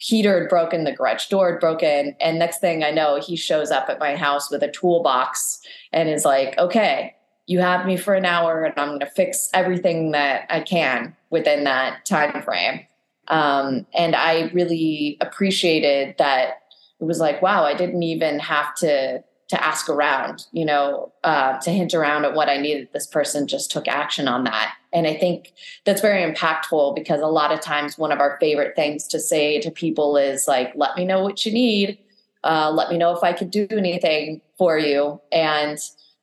heater 0.00 0.40
had 0.40 0.48
broken, 0.48 0.84
the 0.84 0.92
garage 0.92 1.26
door 1.28 1.52
had 1.52 1.60
broken. 1.60 2.16
And 2.20 2.38
next 2.38 2.58
thing 2.58 2.82
I 2.82 2.90
know, 2.90 3.20
he 3.20 3.36
shows 3.36 3.70
up 3.70 3.88
at 3.88 4.00
my 4.00 4.16
house 4.16 4.50
with 4.50 4.62
a 4.62 4.70
toolbox 4.70 5.60
and 5.92 6.08
is 6.08 6.24
like, 6.24 6.56
okay, 6.58 7.14
you 7.46 7.60
have 7.60 7.84
me 7.84 7.98
for 7.98 8.14
an 8.14 8.24
hour 8.24 8.64
and 8.64 8.74
I'm 8.78 8.88
going 8.88 9.00
to 9.00 9.06
fix 9.06 9.50
everything 9.52 10.12
that 10.12 10.46
I 10.48 10.60
can 10.60 11.14
within 11.28 11.64
that 11.64 12.06
time 12.06 12.42
frame. 12.42 12.86
Um, 13.28 13.86
and 13.94 14.16
I 14.16 14.50
really 14.54 15.18
appreciated 15.20 16.16
that 16.18 16.62
it 16.98 17.04
was 17.04 17.20
like, 17.20 17.42
wow, 17.42 17.64
I 17.64 17.74
didn't 17.74 18.02
even 18.02 18.38
have 18.40 18.74
to 18.76 19.22
to 19.48 19.64
ask 19.64 19.88
around, 19.88 20.46
you 20.52 20.64
know, 20.64 21.12
uh, 21.24 21.58
to 21.58 21.72
hint 21.72 21.92
around 21.92 22.24
at 22.24 22.34
what 22.34 22.48
I 22.48 22.56
needed. 22.56 22.88
This 22.92 23.08
person 23.08 23.48
just 23.48 23.68
took 23.68 23.88
action 23.88 24.28
on 24.28 24.44
that. 24.44 24.74
And 24.92 25.06
I 25.06 25.14
think 25.14 25.52
that's 25.84 26.00
very 26.00 26.22
impactful 26.22 26.94
because 26.96 27.20
a 27.20 27.26
lot 27.26 27.52
of 27.52 27.60
times 27.60 27.96
one 27.96 28.12
of 28.12 28.18
our 28.18 28.36
favorite 28.40 28.74
things 28.74 29.06
to 29.08 29.20
say 29.20 29.60
to 29.60 29.70
people 29.70 30.16
is 30.16 30.48
like, 30.48 30.72
let 30.74 30.96
me 30.96 31.04
know 31.04 31.22
what 31.22 31.46
you 31.46 31.52
need. 31.52 31.98
Uh, 32.42 32.72
let 32.74 32.90
me 32.90 32.98
know 32.98 33.14
if 33.14 33.22
I 33.22 33.32
could 33.32 33.50
do 33.50 33.68
anything 33.70 34.40
for 34.58 34.78
you. 34.78 35.20
And 35.30 35.78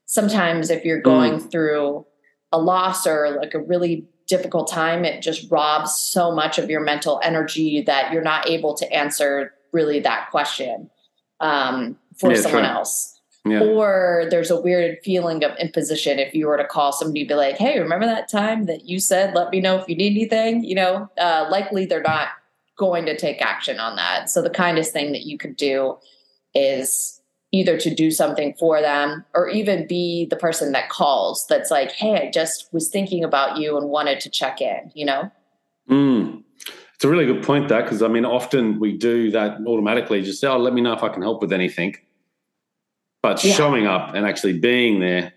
sometimes 0.06 0.70
if 0.70 0.84
you're 0.84 1.02
going 1.02 1.34
mm. 1.34 1.52
through 1.52 2.06
a 2.52 2.58
loss 2.58 3.06
or 3.06 3.38
like 3.40 3.54
a 3.54 3.60
really 3.60 4.06
difficult 4.28 4.70
time, 4.70 5.06
it 5.06 5.22
just 5.22 5.50
robs 5.50 5.96
so 5.96 6.32
much 6.32 6.58
of 6.58 6.70
your 6.70 6.82
mental 6.82 7.22
energy 7.24 7.82
that 7.84 8.12
you're 8.12 8.22
not 8.22 8.50
able 8.50 8.74
to 8.76 8.92
answer 8.92 9.54
really 9.72 10.00
that 10.02 10.30
question 10.32 10.90
um, 11.40 11.98
for 12.18 12.34
yeah, 12.34 12.42
someone 12.42 12.66
else. 12.66 13.17
Yeah. 13.50 13.62
Or 13.62 14.28
there's 14.30 14.52
a 14.52 14.60
weird 14.60 15.00
feeling 15.04 15.44
of 15.44 15.58
imposition 15.58 16.20
if 16.20 16.34
you 16.34 16.48
were 16.48 16.58
to 16.58 16.66
call 16.66 16.92
somebody 16.92 17.24
be 17.24 17.34
like, 17.34 17.58
hey, 17.58 17.80
remember 17.80 18.06
that 18.06 18.30
time 18.30 18.66
that 18.66 18.86
you 18.86 19.00
said, 19.00 19.34
let 19.36 19.52
me 19.52 19.60
know 19.60 19.78
if 19.78 19.88
you 19.88 19.96
need 19.96 20.12
anything? 20.12 20.64
You 20.64 20.76
know, 20.76 21.10
uh, 21.18 21.48
likely 21.50 21.86
they're 21.86 22.02
not 22.02 22.30
going 22.78 23.06
to 23.06 23.18
take 23.18 23.42
action 23.42 23.80
on 23.80 23.96
that. 23.96 24.30
So 24.30 24.42
the 24.42 24.50
kindest 24.50 24.94
thing 24.94 25.12
that 25.12 25.24
you 25.24 25.38
could 25.38 25.56
do 25.56 25.98
is 26.54 27.22
either 27.52 27.78
to 27.80 27.94
do 27.94 28.12
something 28.12 28.54
for 28.60 28.82
them 28.82 29.24
or 29.34 29.50
even 29.50 29.88
be 29.88 30.26
the 30.30 30.36
person 30.36 30.74
that 30.74 30.90
calls 30.90 31.48
that's 31.48 31.72
like, 31.72 31.92
hey, 31.92 32.28
I 32.28 32.32
just 32.32 32.68
was 32.74 32.90
thinking 32.90 33.24
about 33.24 33.58
you 33.58 33.78
and 33.78 33.90
wanted 33.90 34.20
to 34.20 34.30
check 34.30 34.62
in, 34.62 34.92
you 34.94 35.06
know? 35.06 35.32
Mm. 35.90 36.44
It's 36.94 37.06
a 37.06 37.08
really 37.08 37.26
good 37.26 37.44
point, 37.44 37.70
that, 37.70 37.84
because 37.84 38.02
I 38.02 38.08
mean, 38.08 38.26
often 38.26 38.80
we 38.80 38.98
do 38.98 39.32
that 39.32 39.60
automatically, 39.66 40.22
just 40.24 40.42
say, 40.42 40.48
oh, 40.48 40.58
let 40.58 40.74
me 40.74 40.82
know 40.82 40.94
if 40.94 41.04
I 41.04 41.10
can 41.10 41.22
help 41.22 41.42
with 41.42 41.54
anything. 41.54 41.96
But 43.28 43.44
yeah. 43.44 43.56
showing 43.56 43.88
up 43.88 44.14
and 44.16 44.26
actually 44.26 44.58
being 44.58 45.02
there 45.02 45.34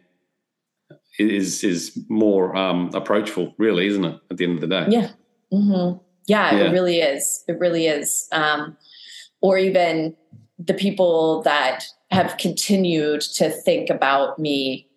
is 1.19 1.65
is 1.65 1.99
more 2.09 2.55
um, 2.55 2.89
approachable, 2.95 3.53
really, 3.59 3.89
isn't 3.89 4.05
it? 4.05 4.17
At 4.31 4.37
the 4.37 4.45
end 4.45 4.55
of 4.55 4.61
the 4.61 4.69
day, 4.69 4.87
yeah, 4.91 5.09
mm-hmm. 5.53 5.99
yeah, 6.29 6.55
yeah, 6.55 6.61
it 6.67 6.71
really 6.71 7.01
is. 7.01 7.43
It 7.49 7.59
really 7.59 7.89
is. 7.89 8.29
Um, 8.31 8.77
or 9.41 9.59
even 9.59 10.15
the 10.57 10.73
people 10.73 11.43
that 11.43 11.85
have 12.13 12.37
continued 12.37 13.23
to 13.23 13.51
think 13.51 13.91
about 13.91 14.39
me, 14.39 14.89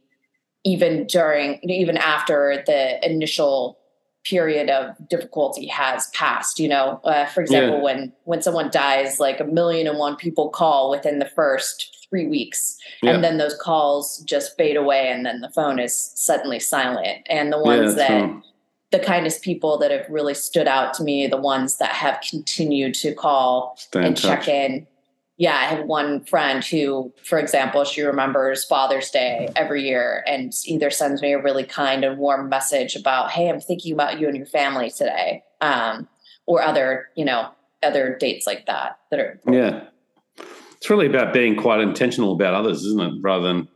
even 0.63 1.07
during, 1.07 1.61
even 1.63 1.97
after 1.97 2.61
the 2.67 3.03
initial 3.03 3.79
period 4.23 4.69
of 4.69 4.95
difficulty 5.09 5.67
has 5.67 6.07
passed 6.07 6.59
you 6.59 6.67
know 6.67 6.99
uh, 7.03 7.25
for 7.25 7.41
example 7.41 7.77
yeah. 7.77 7.83
when 7.83 8.13
when 8.23 8.41
someone 8.41 8.69
dies 8.71 9.19
like 9.19 9.39
a 9.39 9.43
million 9.43 9.87
and 9.87 9.97
one 9.97 10.15
people 10.15 10.49
call 10.49 10.89
within 10.89 11.19
the 11.19 11.25
first 11.25 12.07
three 12.09 12.27
weeks 12.27 12.77
yeah. 13.01 13.11
and 13.11 13.23
then 13.23 13.37
those 13.37 13.55
calls 13.55 14.19
just 14.19 14.55
fade 14.55 14.77
away 14.77 15.09
and 15.09 15.25
then 15.25 15.41
the 15.41 15.49
phone 15.49 15.79
is 15.79 16.11
suddenly 16.15 16.59
silent 16.59 17.19
and 17.29 17.51
the 17.51 17.59
ones 17.59 17.95
yeah, 17.97 18.07
that 18.07 18.19
true. 18.21 18.41
the 18.91 18.99
kindest 18.99 19.41
people 19.41 19.77
that 19.77 19.91
have 19.91 20.05
really 20.09 20.33
stood 20.33 20.67
out 20.67 20.93
to 20.93 21.03
me 21.03 21.27
the 21.27 21.37
ones 21.37 21.77
that 21.77 21.91
have 21.91 22.19
continued 22.29 22.93
to 22.93 23.13
call 23.13 23.75
Stay 23.77 24.05
and 24.05 24.17
check 24.17 24.47
in 24.47 24.87
yeah, 25.43 25.57
I 25.57 25.65
have 25.65 25.85
one 25.87 26.23
friend 26.23 26.63
who, 26.63 27.11
for 27.21 27.37
example, 27.37 27.83
she 27.83 28.01
remembers 28.01 28.63
Father's 28.63 29.09
Day 29.11 29.49
every 29.57 29.83
year 29.83 30.23
and 30.25 30.53
either 30.65 30.89
sends 30.89 31.21
me 31.21 31.33
a 31.33 31.41
really 31.41 31.65
kind 31.65 32.05
and 32.05 32.17
warm 32.17 32.47
message 32.47 32.95
about, 32.95 33.29
hey, 33.31 33.49
I'm 33.49 33.59
thinking 33.59 33.91
about 33.91 34.21
you 34.21 34.29
and 34.29 34.37
your 34.37 34.45
family 34.45 34.89
today. 34.89 35.43
Um, 35.59 36.07
or 36.45 36.61
other, 36.61 37.09
you 37.17 37.25
know, 37.25 37.49
other 37.83 38.15
dates 38.17 38.47
like 38.47 38.67
that 38.67 38.99
that 39.11 39.19
are 39.19 39.37
Yeah. 39.45 39.83
It's 40.77 40.89
really 40.89 41.07
about 41.07 41.33
being 41.33 41.57
quite 41.57 41.81
intentional 41.81 42.31
about 42.31 42.53
others, 42.53 42.85
isn't 42.85 43.01
it? 43.01 43.13
Rather 43.19 43.45
than 43.45 43.67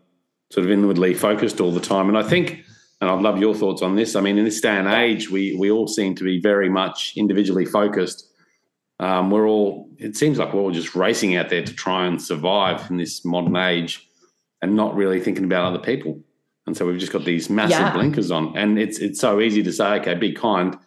sort 0.53 0.65
of 0.65 0.71
inwardly 0.71 1.13
focused 1.15 1.59
all 1.59 1.73
the 1.73 1.81
time. 1.81 2.07
And 2.07 2.17
I 2.17 2.23
think, 2.23 2.63
and 3.01 3.09
I'd 3.09 3.21
love 3.21 3.39
your 3.39 3.53
thoughts 3.53 3.81
on 3.81 3.97
this. 3.97 4.15
I 4.15 4.21
mean, 4.21 4.37
in 4.37 4.45
this 4.45 4.61
day 4.61 4.77
and 4.77 4.87
age, 4.87 5.29
we 5.29 5.53
we 5.55 5.69
all 5.69 5.89
seem 5.89 6.15
to 6.15 6.23
be 6.23 6.39
very 6.39 6.69
much 6.69 7.11
individually 7.17 7.65
focused 7.65 8.25
um, 8.99 9.29
we're 9.29 9.47
all, 9.47 9.89
it 9.97 10.15
seems 10.15 10.39
like 10.39 10.53
we're 10.53 10.61
all 10.61 10.71
just 10.71 10.95
racing 10.95 11.35
out 11.35 11.49
there 11.49 11.63
to 11.63 11.73
try 11.73 12.07
and 12.07 12.21
survive 12.21 12.89
in 12.89 12.97
this 12.97 13.23
modern 13.23 13.55
age 13.55 14.07
and 14.61 14.75
not 14.75 14.95
really 14.95 15.19
thinking 15.19 15.43
about 15.43 15.65
other 15.65 15.79
people. 15.79 16.19
And 16.65 16.75
so 16.75 16.85
we've 16.85 16.99
just 16.99 17.13
got 17.13 17.23
these 17.23 17.49
massive 17.49 17.79
yeah. 17.79 17.93
blinkers 17.93 18.29
on. 18.29 18.57
And 18.57 18.77
it's 18.77 18.99
it's 18.99 19.19
so 19.19 19.39
easy 19.39 19.63
to 19.63 19.71
say, 19.71 19.99
okay, 19.99 20.15
be 20.15 20.33
kind. 20.33 20.77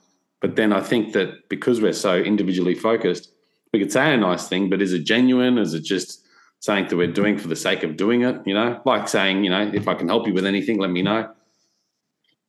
But 0.41 0.57
then 0.57 0.73
I 0.73 0.81
think 0.81 1.13
that 1.15 1.49
because 1.49 1.81
we're 1.81 1.93
so 1.93 2.17
individually 2.17 2.75
focused, 2.75 3.33
we 3.73 3.79
could 3.79 3.93
say 3.93 4.13
a 4.13 4.17
nice 4.17 4.49
thing, 4.49 4.69
but 4.69 4.83
is 4.83 4.93
it 4.93 5.05
genuine? 5.05 5.57
Is 5.57 5.75
it 5.75 5.85
just 5.85 6.27
something 6.59 6.89
that 6.89 6.97
we're 6.97 7.13
doing 7.13 7.39
for 7.39 7.49
the 7.49 7.57
sake 7.57 7.83
of 7.83 7.97
doing 7.97 8.23
it? 8.23 8.37
You 8.45 8.55
know, 8.55 8.81
like 8.85 9.09
saying, 9.09 9.45
you 9.45 9.51
know, 9.51 9.71
if 9.73 9.89
I 9.89 9.95
can 9.95 10.09
help 10.09 10.27
you 10.27 10.35
with 10.35 10.45
anything, 10.45 10.79
let 10.79 10.91
me 10.91 11.03
know. 11.03 11.31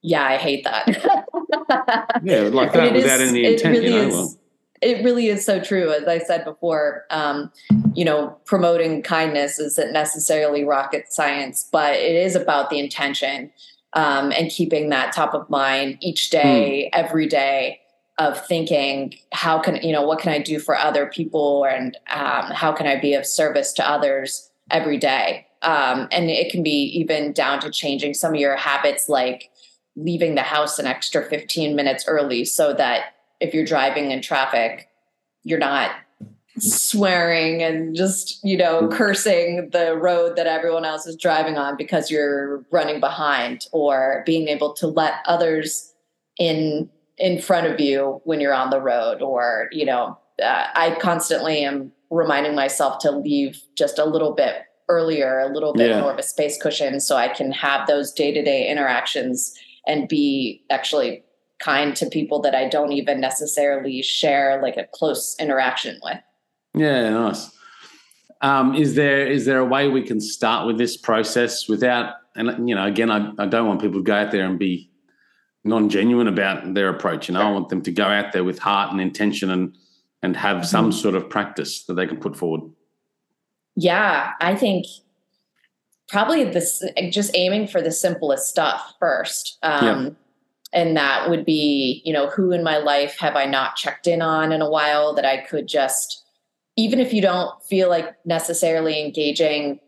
Yeah, 0.02 0.26
I 0.26 0.38
hate 0.38 0.64
that. 0.64 0.88
yeah, 2.24 2.42
like 2.42 2.74
that 2.74 2.94
without 2.94 3.22
is, 3.22 3.30
any 3.30 3.46
intent, 3.46 3.78
really 3.78 3.86
you 3.86 3.92
know. 3.92 4.10
Well, 4.10 4.36
it 4.82 5.04
really 5.04 5.28
is 5.28 5.46
so 5.46 5.60
true. 5.60 5.92
As 5.92 6.08
I 6.08 6.18
said 6.20 6.44
before, 6.44 7.06
um, 7.12 7.52
you 7.94 8.04
know, 8.04 8.36
promoting 8.46 9.04
kindness 9.04 9.60
isn't 9.60 9.94
necessarily 9.94 10.64
rocket 10.64 11.12
science, 11.12 11.68
but 11.72 11.96
it 11.96 12.16
is 12.16 12.36
about 12.36 12.70
the 12.70 12.80
intention 12.80 13.52
um, 13.94 14.32
and 14.32 14.50
keeping 14.50 14.90
that 14.90 15.14
top 15.14 15.34
of 15.34 15.50
mind 15.50 15.98
each 16.02 16.30
day, 16.30 16.90
mm. 16.92 17.00
every 17.00 17.28
day 17.28 17.80
of 18.18 18.44
thinking, 18.48 19.14
how 19.34 19.60
can, 19.60 19.76
you 19.78 19.92
know, 19.92 20.06
what 20.06 20.20
can 20.20 20.32
I 20.32 20.40
do 20.40 20.60
for 20.60 20.78
other 20.78 21.08
people 21.08 21.66
and 21.66 21.98
um, 22.10 22.52
how 22.52 22.72
can 22.72 22.88
I 22.88 23.00
be 23.00 23.14
of 23.14 23.26
service 23.26 23.74
to 23.74 23.90
others 23.90 24.50
every 24.70 24.98
day? 24.98 25.48
Um, 25.62 26.08
and 26.12 26.30
it 26.30 26.52
can 26.52 26.64
be 26.64 26.86
even 27.00 27.34
down 27.34 27.60
to 27.62 27.70
changing 27.70 28.14
some 28.14 28.34
of 28.34 28.40
your 28.40 28.56
habits, 28.56 29.08
like 29.10 29.52
leaving 29.96 30.36
the 30.36 30.42
house 30.42 30.80
an 30.80 30.88
extra 30.88 31.24
15 31.24 31.76
minutes 31.76 32.06
early 32.08 32.46
so 32.46 32.74
that 32.74 33.16
if 33.42 33.54
you're 33.54 33.66
driving 33.66 34.12
in 34.12 34.22
traffic, 34.22 34.88
you're 35.44 35.60
not 35.60 35.92
swearing 36.60 37.64
and 37.64 37.96
just, 37.96 38.40
you 38.44 38.58
know, 38.58 38.88
cursing 38.90 39.70
the 39.72 39.98
road 39.98 40.36
that 40.36 40.48
everyone 40.48 40.86
else 40.86 41.08
is 41.08 41.16
driving 41.16 41.58
on 41.58 41.76
because 41.76 42.12
you're 42.12 42.64
running 42.72 43.00
behind 43.00 43.66
or 43.72 44.24
being 44.26 44.48
able 44.48 44.74
to 44.74 44.88
let 44.88 45.16
others 45.26 45.94
in 46.38 46.90
in 47.18 47.40
front 47.40 47.68
of 47.68 47.80
you 47.80 48.22
when 48.24 48.40
you're 48.40 48.54
on 48.54 48.70
the 48.70 48.82
road 48.82 49.22
or, 49.22 49.70
you 49.72 49.86
know, 49.86 50.18
uh, 50.42 50.68
I 50.74 50.98
constantly 51.00 51.64
am 51.64 51.92
reminding 52.10 52.56
myself 52.56 53.00
to 53.00 53.12
leave 53.12 53.62
just 53.76 54.00
a 54.00 54.06
little 54.06 54.34
bit 54.34 54.64
earlier, 54.90 55.40
a 55.40 55.54
little 55.54 55.74
bit 55.74 55.90
yeah. 55.90 56.02
more 56.02 56.12
of 56.12 56.18
a 56.18 56.24
space 56.24 56.62
cushion 56.62 57.00
so 57.00 57.16
I 57.16 57.28
can 57.30 57.52
have 57.52 57.88
those 57.88 58.12
day-to-day 58.12 58.68
interactions 58.68 59.54
and 59.88 60.08
be 60.08 60.64
actually 60.70 61.24
kind 61.62 61.96
to 61.96 62.08
people 62.08 62.42
that 62.42 62.56
I 62.56 62.68
don't 62.68 62.92
even 62.92 63.22
necessarily 63.22 64.02
share 64.02 64.62
like 64.62 64.78
a 64.78 64.88
close 64.94 65.36
interaction 65.40 66.00
with. 66.04 66.18
Yeah, 66.74 67.10
nice. 67.10 67.52
Um, 68.42 68.74
is 68.74 68.96
there 68.96 69.28
is 69.28 69.46
there 69.46 69.60
a 69.60 69.66
way 69.66 69.88
we 69.88 70.02
can 70.02 70.20
start 70.20 70.66
with 70.66 70.78
this 70.78 70.98
process 70.98 71.68
without 71.68 72.16
and 72.36 72.68
you 72.68 72.74
know 72.74 72.86
again 72.86 73.12
I, 73.12 73.32
I 73.38 73.46
don't 73.46 73.68
want 73.68 73.82
people 73.82 74.00
to 74.00 74.04
go 74.04 74.16
out 74.16 74.32
there 74.32 74.46
and 74.46 74.58
be 74.58 74.90
non 75.64 75.90
genuine 75.90 76.28
about 76.28 76.74
their 76.74 76.90
approach. 76.90 77.28
You 77.28 77.36
know, 77.36 77.42
I 77.42 77.52
want 77.52 77.70
them 77.70 77.84
to 77.84 77.92
go 77.92 78.06
out 78.06 78.32
there 78.32 78.44
with 78.44 78.58
heart 78.58 78.92
and 78.92 79.00
intention 79.00 79.52
and 79.52 79.78
and 80.24 80.36
have 80.36 80.58
mm-hmm. 80.58 80.66
some 80.66 80.92
sort 80.92 81.16
of 81.16 81.30
practice 81.30 81.84
that 81.86 81.94
they 81.94 82.08
can 82.08 82.18
put 82.18 82.36
forward. 82.36 82.62
Yeah, 83.76 84.32
I 84.42 84.56
think 84.56 84.88
probably 86.10 86.44
this 86.46 86.84
just 87.12 87.32
aiming 87.36 87.68
for 87.68 87.82
the 87.82 87.92
simplest 87.92 88.50
stuff 88.50 88.94
first. 89.00 89.60
Um, 89.62 90.06
yeah 90.06 90.10
and 90.74 90.96
that 90.96 91.30
would 91.30 91.46
be 91.46 92.02
you 92.06 92.14
know 92.14 92.28
who 92.30 92.52
in 92.52 92.64
my 92.64 92.78
life 92.78 93.18
have 93.20 93.36
i 93.36 93.46
not 93.46 93.76
checked 93.76 94.08
in 94.08 94.22
on 94.22 94.52
in 94.52 94.62
a 94.62 94.70
while 94.70 95.14
that 95.14 95.26
i 95.26 95.38
could 95.38 95.68
just 95.68 96.24
even 96.78 97.00
if 97.00 97.14
you 97.14 97.22
don't 97.22 97.62
feel 97.64 97.90
like 97.90 98.16
necessarily 98.26 99.04
engaging 99.04 99.80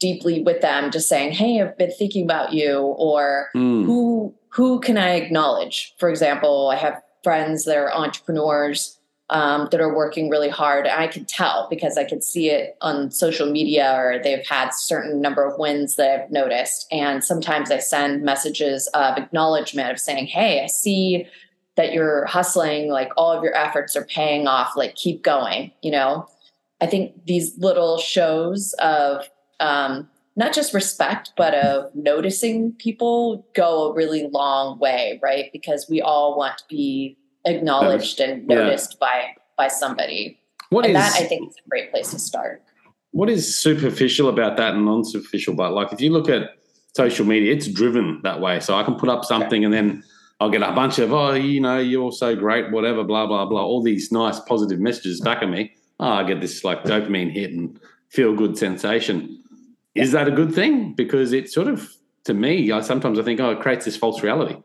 deeply 0.00 0.42
with 0.42 0.60
them, 0.60 0.90
just 0.90 1.08
saying, 1.08 1.32
"Hey, 1.32 1.60
I've 1.60 1.78
been 1.78 1.92
thinking 1.92 2.24
about 2.24 2.52
you," 2.52 2.78
or 2.98 3.50
Mm. 3.54 3.84
who 3.84 4.34
who 4.48 4.80
can 4.80 4.96
I 4.98 5.10
acknowledge? 5.10 5.94
For 5.98 6.08
example, 6.08 6.68
I 6.68 6.76
have 6.76 7.00
friends 7.22 7.64
that 7.66 7.76
are 7.76 7.92
entrepreneurs 7.94 8.95
um, 9.30 9.68
that 9.70 9.80
are 9.80 9.94
working 9.94 10.30
really 10.30 10.48
hard. 10.48 10.86
I 10.86 11.08
can 11.08 11.24
tell 11.24 11.66
because 11.68 11.98
I 11.98 12.04
can 12.04 12.20
see 12.20 12.50
it 12.50 12.76
on 12.80 13.10
social 13.10 13.50
media, 13.50 13.94
or 13.96 14.20
they've 14.22 14.46
had 14.46 14.70
certain 14.70 15.20
number 15.20 15.44
of 15.44 15.58
wins 15.58 15.96
that 15.96 16.20
I've 16.24 16.30
noticed. 16.30 16.86
And 16.92 17.24
sometimes 17.24 17.70
I 17.70 17.78
send 17.78 18.22
messages 18.22 18.86
of 18.88 19.16
acknowledgement 19.16 19.90
of 19.90 19.98
saying, 19.98 20.26
"Hey, 20.26 20.62
I 20.62 20.66
see." 20.66 21.26
that 21.76 21.92
you're 21.92 22.24
hustling 22.24 22.88
like 22.88 23.10
all 23.16 23.30
of 23.30 23.44
your 23.44 23.54
efforts 23.54 23.94
are 23.96 24.04
paying 24.06 24.46
off 24.46 24.74
like 24.76 24.94
keep 24.94 25.22
going 25.22 25.70
you 25.82 25.90
know 25.90 26.26
i 26.80 26.86
think 26.86 27.12
these 27.26 27.56
little 27.58 27.98
shows 27.98 28.74
of 28.78 29.28
um, 29.60 30.08
not 30.36 30.54
just 30.54 30.74
respect 30.74 31.32
but 31.36 31.54
of 31.54 31.94
noticing 31.94 32.72
people 32.72 33.46
go 33.54 33.90
a 33.90 33.94
really 33.94 34.26
long 34.32 34.78
way 34.78 35.20
right 35.22 35.50
because 35.52 35.86
we 35.88 36.00
all 36.00 36.36
want 36.36 36.58
to 36.58 36.64
be 36.68 37.16
acknowledged 37.46 38.20
and 38.20 38.48
Yeah. 38.48 38.56
noticed 38.56 38.98
by 39.00 39.34
by 39.56 39.68
somebody 39.68 40.38
What 40.70 40.84
and 40.84 40.96
is 40.96 41.02
that 41.02 41.22
i 41.22 41.24
think 41.24 41.48
is 41.50 41.56
a 41.64 41.68
great 41.68 41.90
place 41.90 42.10
to 42.10 42.18
start 42.18 42.62
what 43.16 43.30
is 43.30 43.56
superficial 43.56 44.28
about 44.28 44.58
that 44.58 44.74
and 44.74 44.84
non-superficial? 44.84 45.54
But 45.54 45.72
like, 45.72 45.90
if 45.90 46.02
you 46.02 46.10
look 46.10 46.28
at 46.28 46.50
social 46.94 47.24
media, 47.24 47.50
it's 47.54 47.66
driven 47.66 48.20
that 48.24 48.42
way. 48.42 48.60
So 48.60 48.74
I 48.74 48.82
can 48.82 48.94
put 48.96 49.08
up 49.08 49.24
something 49.24 49.64
and 49.64 49.72
then 49.72 50.04
I'll 50.38 50.50
get 50.50 50.62
a 50.62 50.70
bunch 50.72 50.98
of, 50.98 51.14
oh, 51.14 51.32
you 51.32 51.62
know, 51.62 51.78
you're 51.78 52.12
so 52.12 52.36
great, 52.36 52.70
whatever, 52.70 53.04
blah 53.04 53.26
blah 53.26 53.46
blah, 53.46 53.64
all 53.64 53.82
these 53.82 54.12
nice 54.12 54.38
positive 54.40 54.80
messages 54.80 55.22
back 55.22 55.42
at 55.42 55.48
me. 55.48 55.72
Oh, 55.98 56.10
I 56.10 56.24
get 56.24 56.42
this 56.42 56.62
like 56.62 56.84
dopamine 56.84 57.32
hit 57.32 57.52
and 57.52 57.80
feel 58.10 58.34
good 58.34 58.58
sensation. 58.58 59.42
Is 59.94 60.12
that 60.12 60.28
a 60.28 60.30
good 60.30 60.54
thing? 60.54 60.92
Because 60.92 61.32
it 61.32 61.50
sort 61.50 61.68
of, 61.68 61.90
to 62.24 62.34
me, 62.34 62.70
I 62.70 62.82
sometimes 62.82 63.18
I 63.18 63.22
think, 63.22 63.40
oh, 63.40 63.50
it 63.52 63.60
creates 63.60 63.86
this 63.86 63.96
false 63.96 64.22
reality. 64.22 64.56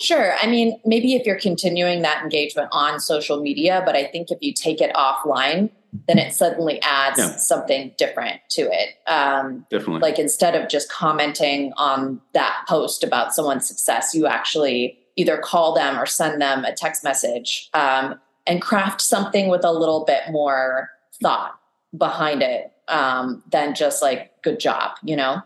Sure. 0.00 0.34
I 0.40 0.46
mean, 0.46 0.80
maybe 0.84 1.14
if 1.14 1.26
you're 1.26 1.38
continuing 1.40 2.02
that 2.02 2.22
engagement 2.22 2.68
on 2.72 3.00
social 3.00 3.40
media, 3.40 3.82
but 3.84 3.96
I 3.96 4.04
think 4.04 4.30
if 4.30 4.38
you 4.40 4.52
take 4.52 4.80
it 4.80 4.94
offline, 4.94 5.70
then 6.06 6.18
it 6.18 6.32
suddenly 6.32 6.80
adds 6.82 7.18
Yeah. 7.18 7.36
something 7.36 7.92
different 7.98 8.40
to 8.50 8.62
it. 8.70 8.90
Um, 9.10 9.66
Definitely. 9.70 10.00
like 10.00 10.18
instead 10.18 10.54
of 10.54 10.68
just 10.68 10.90
commenting 10.90 11.72
on 11.76 12.20
that 12.34 12.64
post 12.68 13.02
about 13.02 13.34
someone's 13.34 13.66
success, 13.66 14.14
you 14.14 14.26
actually 14.26 14.98
either 15.16 15.36
call 15.38 15.74
them 15.74 15.98
or 15.98 16.06
send 16.06 16.40
them 16.40 16.64
a 16.64 16.72
text 16.72 17.02
message 17.02 17.68
um, 17.74 18.20
and 18.46 18.62
craft 18.62 19.00
something 19.00 19.48
with 19.48 19.64
a 19.64 19.72
little 19.72 20.04
bit 20.04 20.22
more 20.30 20.90
thought 21.20 21.58
behind 21.96 22.40
it 22.42 22.70
um, 22.86 23.42
than 23.50 23.74
just 23.74 24.00
like 24.00 24.30
"good 24.42 24.60
job," 24.60 24.92
you 25.02 25.16
know. 25.16 25.42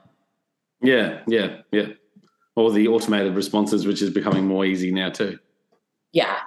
yeah, 0.82 1.21
yeah, 1.26 1.56
yeah. 1.71 1.87
Or 2.54 2.71
the 2.71 2.88
automated 2.88 3.35
responses, 3.35 3.87
which 3.87 4.02
is 4.02 4.11
becoming 4.11 4.47
more 4.47 4.64
easy 4.66 4.90
now 4.92 5.09
too. 5.11 5.38
Yeah, 6.12 6.38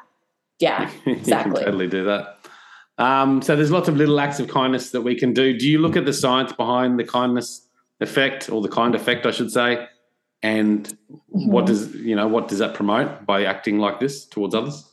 yeah. 0.59 0.91
you 1.05 1.13
Exactly. 1.13 1.55
can 1.55 1.65
totally 1.65 1.87
do 1.87 2.03
that. 2.05 2.39
Um, 2.97 3.41
so 3.41 3.55
there's 3.55 3.71
lots 3.71 3.89
of 3.89 3.97
little 3.97 4.19
acts 4.19 4.39
of 4.39 4.47
kindness 4.47 4.91
that 4.91 5.01
we 5.01 5.15
can 5.15 5.33
do. 5.33 5.57
Do 5.57 5.67
you 5.67 5.79
look 5.79 5.97
at 5.97 6.05
the 6.05 6.13
science 6.13 6.53
behind 6.53 6.99
the 6.99 7.03
kindness 7.03 7.67
effect, 7.99 8.49
or 8.49 8.61
the 8.61 8.69
kind 8.69 8.93
effect, 8.93 9.25
I 9.25 9.31
should 9.31 9.51
say? 9.51 9.87
And 10.43 10.95
what 11.27 11.63
Mhm. 11.63 11.67
does 11.67 11.95
you 11.95 12.15
know 12.15 12.27
what 12.27 12.47
does 12.49 12.59
that 12.59 12.73
promote 12.75 13.25
by 13.25 13.43
acting 13.45 13.79
like 13.79 13.99
this 13.99 14.25
towards 14.25 14.53
others? 14.53 14.87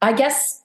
I 0.00 0.12
guess, 0.14 0.62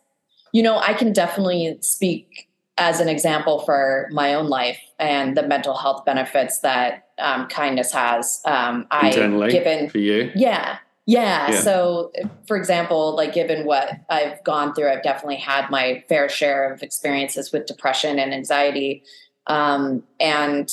you 0.53 0.63
know, 0.63 0.77
I 0.77 0.93
can 0.93 1.11
definitely 1.11 1.77
speak 1.81 2.47
as 2.77 2.99
an 3.01 3.09
example 3.09 3.59
for 3.59 4.07
my 4.11 4.33
own 4.33 4.47
life 4.47 4.79
and 4.97 5.35
the 5.35 5.43
mental 5.43 5.75
health 5.75 6.05
benefits 6.05 6.59
that 6.59 7.02
um, 7.19 7.47
kindness 7.47 7.91
has. 7.91 8.41
Um, 8.45 8.87
I 8.91 9.07
Internally 9.07 9.51
given, 9.51 9.89
for 9.89 9.97
you, 9.99 10.31
yeah, 10.35 10.77
yeah, 11.05 11.51
Yeah. 11.51 11.59
So, 11.61 12.11
for 12.47 12.55
example, 12.55 13.15
like 13.15 13.33
given 13.33 13.65
what 13.65 13.91
I've 14.09 14.41
gone 14.43 14.73
through, 14.73 14.89
I've 14.89 15.03
definitely 15.03 15.37
had 15.37 15.69
my 15.69 16.03
fair 16.07 16.29
share 16.29 16.71
of 16.71 16.81
experiences 16.81 17.51
with 17.51 17.65
depression 17.65 18.19
and 18.19 18.33
anxiety. 18.33 19.03
Um, 19.47 20.03
and 20.19 20.71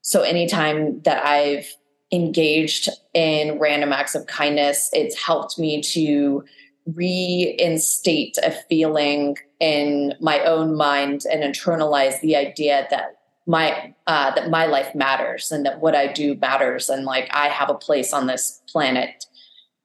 so, 0.00 0.22
anytime 0.22 1.00
that 1.02 1.24
I've 1.24 1.72
engaged 2.10 2.88
in 3.14 3.58
random 3.60 3.92
acts 3.92 4.16
of 4.16 4.26
kindness, 4.26 4.90
it's 4.92 5.16
helped 5.20 5.58
me 5.58 5.80
to 5.80 6.44
reinstate 6.86 8.36
a 8.42 8.50
feeling 8.68 9.36
in 9.60 10.12
my 10.20 10.40
own 10.40 10.76
mind 10.76 11.22
and 11.30 11.42
internalize 11.42 12.20
the 12.20 12.34
idea 12.34 12.88
that 12.90 13.21
my 13.46 13.94
uh, 14.06 14.34
that 14.34 14.50
my 14.50 14.66
life 14.66 14.94
matters 14.94 15.50
and 15.50 15.66
that 15.66 15.80
what 15.80 15.94
I 15.94 16.12
do 16.12 16.34
matters 16.36 16.88
and 16.88 17.04
like 17.04 17.28
I 17.32 17.48
have 17.48 17.70
a 17.70 17.74
place 17.74 18.12
on 18.12 18.26
this 18.26 18.62
planet 18.68 19.26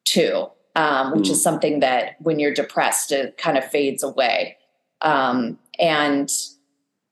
too, 0.05 0.47
um, 0.75 1.17
which 1.17 1.29
is 1.29 1.41
something 1.41 1.79
that 1.79 2.15
when 2.19 2.39
you're 2.39 2.53
depressed 2.53 3.11
it 3.11 3.37
kind 3.37 3.57
of 3.57 3.65
fades 3.69 4.03
away, 4.03 4.57
um, 5.01 5.57
and 5.79 6.31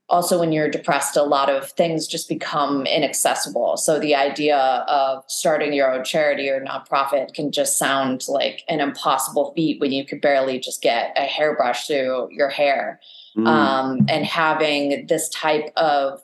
also 0.07 0.39
when 0.39 0.51
you're 0.51 0.69
depressed 0.69 1.17
a 1.17 1.23
lot 1.23 1.49
of 1.49 1.71
things 1.71 2.05
just 2.05 2.29
become 2.29 2.85
inaccessible. 2.85 3.75
So 3.75 3.99
the 3.99 4.13
idea 4.13 4.57
of 4.87 5.23
starting 5.27 5.73
your 5.73 5.91
own 5.91 6.03
charity 6.03 6.47
or 6.47 6.63
nonprofit 6.63 7.33
can 7.33 7.51
just 7.51 7.79
sound 7.79 8.25
like 8.27 8.61
an 8.69 8.81
impossible 8.81 9.51
feat 9.55 9.81
when 9.81 9.91
you 9.91 10.05
could 10.05 10.21
barely 10.21 10.59
just 10.59 10.83
get 10.83 11.11
a 11.17 11.21
hairbrush 11.21 11.87
through 11.87 12.29
your 12.31 12.49
hair. 12.49 12.99
Mm. 13.37 13.47
um, 13.47 14.05
and 14.07 14.25
having 14.25 15.07
this 15.07 15.27
type 15.27 15.69
of 15.75 16.21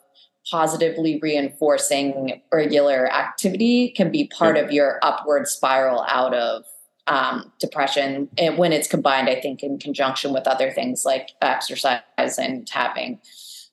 positively 0.52 1.18
reinforcing 1.22 2.42
regular 2.52 3.10
activity 3.10 3.88
can 3.96 4.10
be 4.12 4.26
part 4.26 4.58
of 4.58 4.70
your 4.70 4.98
upward 5.02 5.48
spiral 5.48 6.04
out 6.10 6.34
of 6.34 6.62
um, 7.06 7.50
depression 7.58 8.28
and 8.36 8.58
when 8.58 8.70
it's 8.70 8.86
combined 8.86 9.30
i 9.30 9.40
think 9.40 9.62
in 9.62 9.78
conjunction 9.78 10.30
with 10.30 10.46
other 10.46 10.70
things 10.70 11.06
like 11.06 11.30
exercise 11.40 12.02
and 12.18 12.68
having 12.68 13.18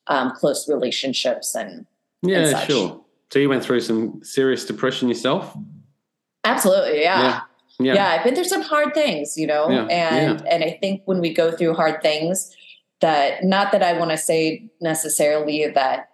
um, 0.07 0.31
close 0.37 0.69
relationships 0.69 1.53
and 1.53 1.85
yeah, 2.21 2.49
such. 2.51 2.67
sure. 2.67 3.01
So 3.31 3.39
you 3.39 3.49
went 3.49 3.63
through 3.63 3.81
some 3.81 4.21
serious 4.23 4.65
depression 4.65 5.09
yourself. 5.09 5.55
absolutely 6.45 7.01
yeah 7.01 7.41
Yeah. 7.77 7.93
yeah. 7.95 8.07
i've 8.07 8.23
been 8.23 8.35
through 8.35 8.45
some 8.55 8.61
hard 8.61 8.93
things 8.93 9.37
you 9.37 9.47
know 9.47 9.69
Yeah, 9.69 9.85
and 9.87 10.47
and 10.47 10.63
i 10.63 10.77
think 10.81 11.01
when 11.05 11.19
we 11.19 11.33
go 11.33 11.51
through 11.51 11.73
hard 11.73 12.01
things 12.01 12.55
that 13.01 13.43
not 13.43 13.73
that 13.73 13.83
i 13.83 13.91
want 13.99 14.11
to 14.11 14.17
say 14.17 14.71
necessarily 14.79 15.67
that 15.67 16.05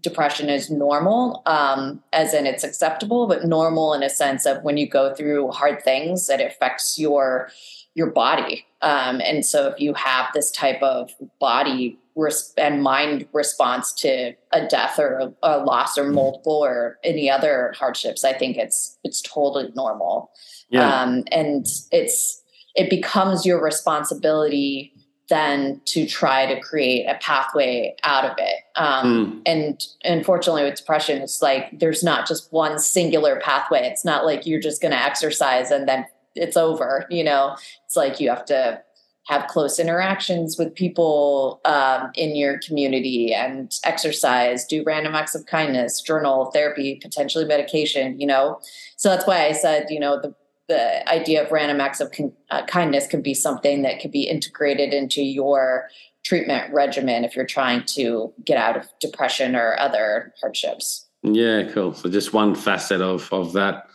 depression 0.00 0.48
is 0.48 0.70
normal 0.70 1.42
um 1.46 2.02
as 2.12 2.34
in 2.34 2.46
it's 2.46 2.64
acceptable 2.64 3.26
but 3.28 3.44
normal 3.44 3.94
in 3.94 4.02
a 4.02 4.10
sense 4.10 4.44
of 4.44 4.62
when 4.64 4.76
you 4.76 4.88
go 4.88 5.14
through 5.14 5.50
hard 5.52 5.82
things 5.82 6.28
it 6.28 6.40
affects 6.40 6.98
your 6.98 7.48
your 7.94 8.10
body 8.10 8.66
um 8.82 9.20
and 9.24 9.44
so 9.44 9.68
if 9.68 9.78
you 9.78 9.94
have 9.94 10.26
this 10.34 10.50
type 10.50 10.82
of 10.82 11.10
body 11.38 11.96
res- 12.16 12.52
and 12.58 12.82
mind 12.82 13.26
response 13.32 13.92
to 13.92 14.32
a 14.52 14.66
death 14.66 14.98
or 14.98 15.18
a, 15.18 15.32
a 15.44 15.58
loss 15.64 15.96
or 15.96 16.04
multiple 16.10 16.64
or 16.64 16.98
any 17.04 17.30
other 17.30 17.72
hardships 17.78 18.24
i 18.24 18.32
think 18.32 18.56
it's 18.56 18.98
it's 19.04 19.22
totally 19.22 19.70
normal 19.76 20.30
Yeah. 20.70 21.02
um, 21.02 21.22
and 21.30 21.66
it's 21.92 22.42
it 22.74 22.90
becomes 22.90 23.46
your 23.46 23.62
responsibility 23.62 24.92
then 25.30 25.80
to 25.86 26.06
try 26.06 26.44
to 26.46 26.60
create 26.60 27.06
a 27.06 27.14
pathway 27.14 27.94
out 28.04 28.24
of 28.24 28.32
it. 28.38 28.56
Um, 28.76 29.04
Mm. 29.04 29.42
and 29.46 29.86
unfortunately 30.04 30.64
with 30.64 30.74
depression 30.76 31.22
it's 31.22 31.40
like 31.40 31.78
there's 31.78 32.02
not 32.02 32.26
just 32.28 32.52
one 32.52 32.78
singular 32.78 33.40
pathway. 33.40 33.86
It's 33.88 34.04
not 34.04 34.24
like 34.26 34.46
you're 34.46 34.60
just 34.60 34.82
going 34.82 34.92
to 34.92 35.02
exercise 35.02 35.70
and 35.70 35.88
then 35.88 36.06
it's 36.34 36.56
over 36.56 37.06
you 37.10 37.24
know? 37.24 37.56
It's 37.86 37.96
like 37.96 38.20
you 38.20 38.28
have 38.28 38.44
to 38.46 38.82
have 39.28 39.46
close 39.46 39.78
interactions 39.78 40.58
with 40.58 40.74
people 40.74 41.62
um, 41.64 42.10
in 42.14 42.36
your 42.36 42.58
community 42.58 43.32
and 43.32 43.72
exercise 43.84 44.66
do 44.66 44.82
random 44.84 45.14
acts 45.14 45.34
of 45.34 45.46
kindness 45.46 46.02
journal 46.02 46.50
therapy 46.52 46.98
potentially 47.00 47.46
medication 47.46 48.20
you 48.20 48.26
know? 48.26 48.60
So 48.96 49.08
that's 49.08 49.26
why 49.26 49.46
i 49.46 49.52
said 49.52 49.86
you 49.88 49.98
know 50.00 50.20
the 50.20 50.34
the 50.68 51.08
idea 51.08 51.44
of 51.44 51.50
random 51.52 51.80
acts 51.80 52.00
of 52.00 52.10
con- 52.12 52.32
uh, 52.50 52.64
kindness 52.66 53.06
can 53.06 53.20
be 53.22 53.34
something 53.34 53.82
that 53.82 54.00
could 54.00 54.10
be 54.10 54.22
integrated 54.28 54.94
into 54.94 55.22
your 55.22 55.88
treatment 56.24 56.72
regimen 56.72 57.24
if 57.24 57.36
you're 57.36 57.44
trying 57.46 57.84
to 57.84 58.32
get 58.44 58.56
out 58.56 58.76
of 58.76 58.88
depression 59.00 59.54
or 59.54 59.78
other 59.78 60.32
hardships. 60.40 61.06
Yeah, 61.22 61.64
cool. 61.72 61.92
So 61.94 62.08
just 62.08 62.32
one 62.32 62.54
facet 62.54 63.00
of 63.00 63.30
of 63.32 63.52
that 63.54 63.86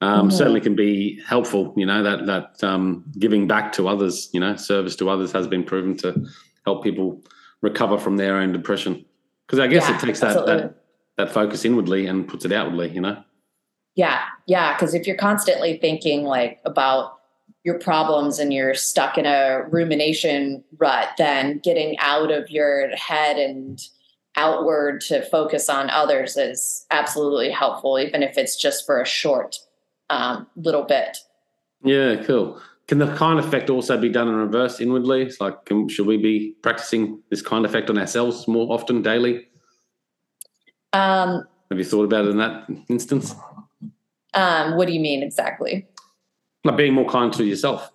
um, 0.00 0.28
Mhm. 0.28 0.32
certainly 0.32 0.60
can 0.60 0.74
be 0.76 1.20
helpful. 1.26 1.72
You 1.76 1.86
know 1.86 2.02
that 2.02 2.26
that 2.26 2.62
um, 2.64 3.04
giving 3.18 3.46
back 3.46 3.72
to 3.74 3.88
others, 3.88 4.28
you 4.32 4.40
know, 4.40 4.56
service 4.56 4.96
to 4.96 5.08
others 5.08 5.32
has 5.32 5.46
been 5.46 5.64
proven 5.64 5.96
to 5.98 6.26
help 6.64 6.82
people 6.84 7.22
recover 7.62 7.98
from 7.98 8.16
their 8.16 8.36
own 8.36 8.52
depression. 8.52 9.04
Because 9.46 9.58
I 9.60 9.68
guess 9.68 9.88
Yeah, 9.88 9.96
it 9.96 10.00
takes 10.00 10.20
that, 10.20 10.44
that 10.46 10.74
that 11.16 11.32
focus 11.32 11.64
inwardly 11.64 12.06
and 12.06 12.28
puts 12.28 12.44
it 12.44 12.52
outwardly. 12.52 12.90
You 12.90 13.00
know. 13.00 13.22
Yeah, 13.96 14.22
yeah. 14.46 14.74
Because 14.74 14.94
if 14.94 15.06
you're 15.06 15.16
constantly 15.16 15.78
thinking 15.78 16.24
like 16.24 16.60
about 16.64 17.18
your 17.64 17.78
problems 17.78 18.38
and 18.38 18.52
you're 18.52 18.74
stuck 18.74 19.18
in 19.18 19.26
a 19.26 19.64
rumination 19.70 20.62
rut, 20.78 21.08
then 21.18 21.58
getting 21.58 21.98
out 21.98 22.30
of 22.30 22.48
your 22.48 22.94
head 22.94 23.38
and 23.38 23.82
outward 24.36 25.00
to 25.00 25.22
focus 25.22 25.68
on 25.68 25.90
others 25.90 26.36
is 26.36 26.86
absolutely 26.90 27.50
helpful, 27.50 27.98
even 27.98 28.22
if 28.22 28.38
it's 28.38 28.54
just 28.54 28.86
for 28.86 29.00
a 29.00 29.06
short 29.06 29.56
um, 30.10 30.46
little 30.56 30.84
bit. 30.84 31.18
Yeah, 31.82 32.22
cool. 32.22 32.60
Can 32.86 32.98
the 32.98 33.12
kind 33.16 33.40
effect 33.40 33.68
also 33.68 33.98
be 33.98 34.08
done 34.08 34.28
in 34.28 34.34
reverse 34.36 34.80
inwardly? 34.80 35.22
It's 35.22 35.40
like, 35.40 35.64
can, 35.64 35.88
should 35.88 36.06
we 36.06 36.18
be 36.18 36.54
practicing 36.62 37.20
this 37.30 37.42
kind 37.42 37.64
effect 37.64 37.90
on 37.90 37.98
ourselves 37.98 38.46
more 38.46 38.72
often 38.72 39.02
daily? 39.02 39.48
Um, 40.92 41.44
Have 41.70 41.78
you 41.78 41.84
thought 41.84 42.04
about 42.04 42.26
it 42.26 42.30
in 42.30 42.36
that 42.36 42.68
instance? 42.88 43.34
Um, 44.36 44.76
what 44.76 44.86
do 44.86 44.92
you 44.92 45.00
mean 45.00 45.22
exactly? 45.22 45.86
Like 46.64 46.76
being 46.76 46.94
more 46.94 47.08
kind 47.08 47.32
to 47.32 47.44
yourself. 47.44 47.90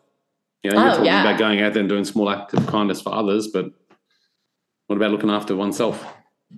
You 0.63 0.71
know, 0.71 0.79
you're 0.79 0.87
Oh, 0.87 0.91
talking 0.91 1.05
yeah. 1.05 1.21
about 1.21 1.39
going 1.39 1.61
out 1.61 1.73
there 1.73 1.79
and 1.79 1.89
doing 1.89 2.05
small 2.05 2.29
acts 2.29 2.53
of 2.53 2.67
kindness 2.67 3.01
for 3.01 3.13
others, 3.13 3.47
but 3.47 3.67
what 4.87 4.97
about 4.97 5.11
looking 5.11 5.29
after 5.29 5.55
oneself? 5.55 6.05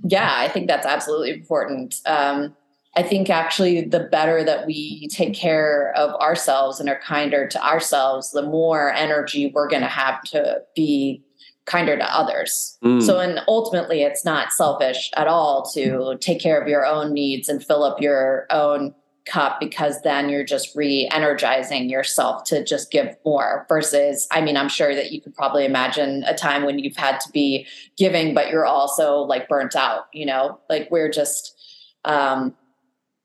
Yeah, 0.03 0.33
I 0.35 0.47
think 0.47 0.67
that's 0.67 0.85
absolutely 0.85 1.31
important. 1.31 2.01
Um, 2.05 2.55
I 2.95 3.03
think 3.03 3.29
actually, 3.29 3.81
the 3.81 4.01
better 4.01 4.43
that 4.43 4.67
we 4.67 5.07
take 5.07 5.33
care 5.33 5.93
of 5.95 6.13
ourselves 6.21 6.79
and 6.79 6.89
are 6.89 6.99
kinder 6.99 7.47
to 7.47 7.65
ourselves, 7.65 8.31
the 8.31 8.43
more 8.43 8.93
energy 8.93 9.51
we're 9.53 9.67
going 9.67 9.81
to 9.81 9.87
have 9.87 10.21
to 10.25 10.61
be 10.75 11.23
kinder 11.65 11.97
to 11.97 12.15
others. 12.15 12.77
Mm. 12.83 13.01
So, 13.01 13.19
and 13.19 13.39
ultimately, 13.47 14.03
it's 14.03 14.25
not 14.25 14.51
selfish 14.51 15.09
at 15.15 15.27
all 15.27 15.63
to 15.73 16.17
take 16.19 16.39
care 16.39 16.61
of 16.61 16.67
your 16.67 16.85
own 16.85 17.13
needs 17.13 17.49
and 17.49 17.63
fill 17.63 17.83
up 17.83 17.99
your 18.01 18.45
own 18.51 18.93
cup 19.25 19.59
because 19.59 20.01
then 20.01 20.29
you're 20.29 20.43
just 20.43 20.75
re 20.75 21.09
energizing 21.11 21.89
yourself 21.89 22.43
to 22.45 22.63
just 22.63 22.91
give 22.91 23.15
more. 23.25 23.65
Versus, 23.69 24.27
I 24.31 24.41
mean, 24.41 24.57
I'm 24.57 24.69
sure 24.69 24.95
that 24.95 25.11
you 25.11 25.21
could 25.21 25.35
probably 25.35 25.65
imagine 25.65 26.23
a 26.25 26.33
time 26.33 26.63
when 26.63 26.79
you've 26.79 26.97
had 26.97 27.19
to 27.21 27.31
be 27.31 27.65
giving, 27.97 28.33
but 28.33 28.49
you're 28.49 28.65
also 28.65 29.19
like 29.19 29.47
burnt 29.47 29.75
out, 29.75 30.07
you 30.13 30.25
know, 30.25 30.59
like 30.69 30.89
we're 30.91 31.11
just, 31.11 31.55
um, 32.05 32.55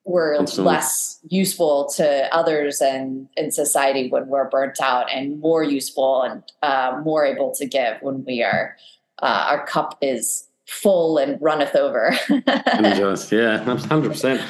we're 0.04 0.36
Absolutely. 0.40 0.72
less 0.72 1.18
useful 1.28 1.86
to 1.96 2.34
others 2.34 2.80
and 2.80 3.28
in 3.36 3.50
society 3.50 4.08
when 4.08 4.28
we're 4.28 4.48
burnt 4.48 4.80
out 4.80 5.12
and 5.12 5.38
more 5.40 5.62
useful 5.62 6.22
and 6.22 6.42
uh, 6.62 6.98
more 7.04 7.26
able 7.26 7.52
to 7.54 7.66
give 7.66 7.98
when 8.00 8.24
we 8.24 8.42
are 8.42 8.76
uh, 9.20 9.46
our 9.48 9.66
cup 9.66 9.98
is 10.00 10.48
full 10.66 11.18
and 11.18 11.40
runneth 11.40 11.74
over 11.74 12.14
Energized. 12.46 13.32
Yeah, 13.32 13.58
hundred 13.58 14.10
percent. 14.10 14.40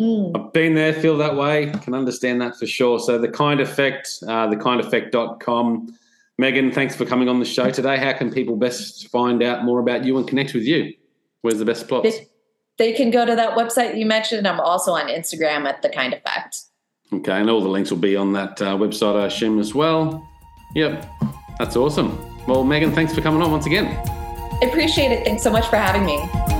Mm. 0.00 0.36
I've 0.36 0.52
been 0.52 0.74
there, 0.74 0.92
feel 0.94 1.18
that 1.18 1.36
way, 1.36 1.70
can 1.82 1.94
understand 1.94 2.40
that 2.40 2.56
for 2.56 2.66
sure. 2.66 2.98
So 2.98 3.18
the 3.18 3.28
kind 3.28 3.60
effect, 3.60 4.18
uh, 4.22 4.48
thekindeffect.com. 4.48 5.96
Megan, 6.38 6.72
thanks 6.72 6.96
for 6.96 7.04
coming 7.04 7.28
on 7.28 7.38
the 7.38 7.44
show 7.44 7.70
today. 7.70 7.98
How 7.98 8.14
can 8.14 8.32
people 8.32 8.56
best 8.56 9.08
find 9.08 9.42
out 9.42 9.64
more 9.64 9.78
about 9.78 10.04
you 10.04 10.16
and 10.16 10.26
connect 10.26 10.54
with 10.54 10.64
you? 10.64 10.94
Where's 11.42 11.58
the 11.58 11.66
best 11.66 11.86
plots? 11.86 12.08
they, 12.08 12.28
they 12.78 12.92
can 12.92 13.10
go 13.10 13.26
to 13.26 13.36
that 13.36 13.58
website 13.58 13.98
you 13.98 14.06
mentioned 14.06 14.46
i'm 14.48 14.58
also 14.58 14.92
on 14.92 15.08
instagram 15.08 15.66
at 15.66 15.82
the 15.82 15.88
kind 15.90 16.14
effect 16.14 16.56
Okay, 17.12 17.32
and 17.32 17.50
all 17.50 17.60
the 17.60 17.68
links 17.68 17.90
will 17.90 17.98
be 17.98 18.14
on 18.16 18.32
that 18.34 18.62
uh, 18.62 18.76
website, 18.76 19.20
I 19.20 19.26
assume, 19.26 19.58
as 19.58 19.74
well. 19.74 20.24
Yep, 20.76 21.04
that's 21.58 21.74
awesome. 21.74 22.16
Well, 22.46 22.62
Megan, 22.62 22.92
thanks 22.92 23.12
for 23.12 23.20
coming 23.20 23.42
on 23.42 23.50
once 23.50 23.66
again. 23.66 23.86
i 24.62 24.66
appreciate 24.66 25.10
it 25.10 25.24
thanks 25.24 25.42
so 25.42 25.50
much 25.50 25.66
for 25.66 25.76
having 25.76 26.04
me 26.04 26.59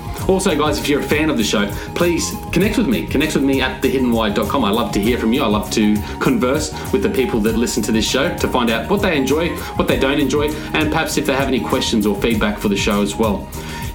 Also, 0.31 0.57
guys, 0.57 0.79
if 0.79 0.87
you're 0.87 1.01
a 1.01 1.03
fan 1.03 1.29
of 1.29 1.35
the 1.35 1.43
show, 1.43 1.69
please 1.93 2.33
connect 2.53 2.77
with 2.77 2.87
me. 2.87 3.05
Connect 3.05 3.35
with 3.35 3.43
me 3.43 3.59
at 3.59 3.81
thehiddenwhy.com. 3.81 4.63
I 4.63 4.71
love 4.71 4.93
to 4.93 5.01
hear 5.01 5.17
from 5.17 5.33
you. 5.33 5.43
I 5.43 5.47
love 5.47 5.69
to 5.71 5.97
converse 6.21 6.71
with 6.93 7.03
the 7.03 7.09
people 7.09 7.41
that 7.41 7.57
listen 7.57 7.83
to 7.83 7.91
this 7.91 8.09
show 8.09 8.33
to 8.37 8.47
find 8.47 8.69
out 8.69 8.89
what 8.89 9.01
they 9.01 9.17
enjoy, 9.17 9.49
what 9.75 9.89
they 9.89 9.99
don't 9.99 10.21
enjoy, 10.21 10.49
and 10.73 10.89
perhaps 10.89 11.17
if 11.17 11.25
they 11.25 11.33
have 11.33 11.49
any 11.49 11.59
questions 11.59 12.05
or 12.05 12.15
feedback 12.21 12.59
for 12.59 12.69
the 12.69 12.77
show 12.77 13.01
as 13.01 13.13
well. 13.13 13.45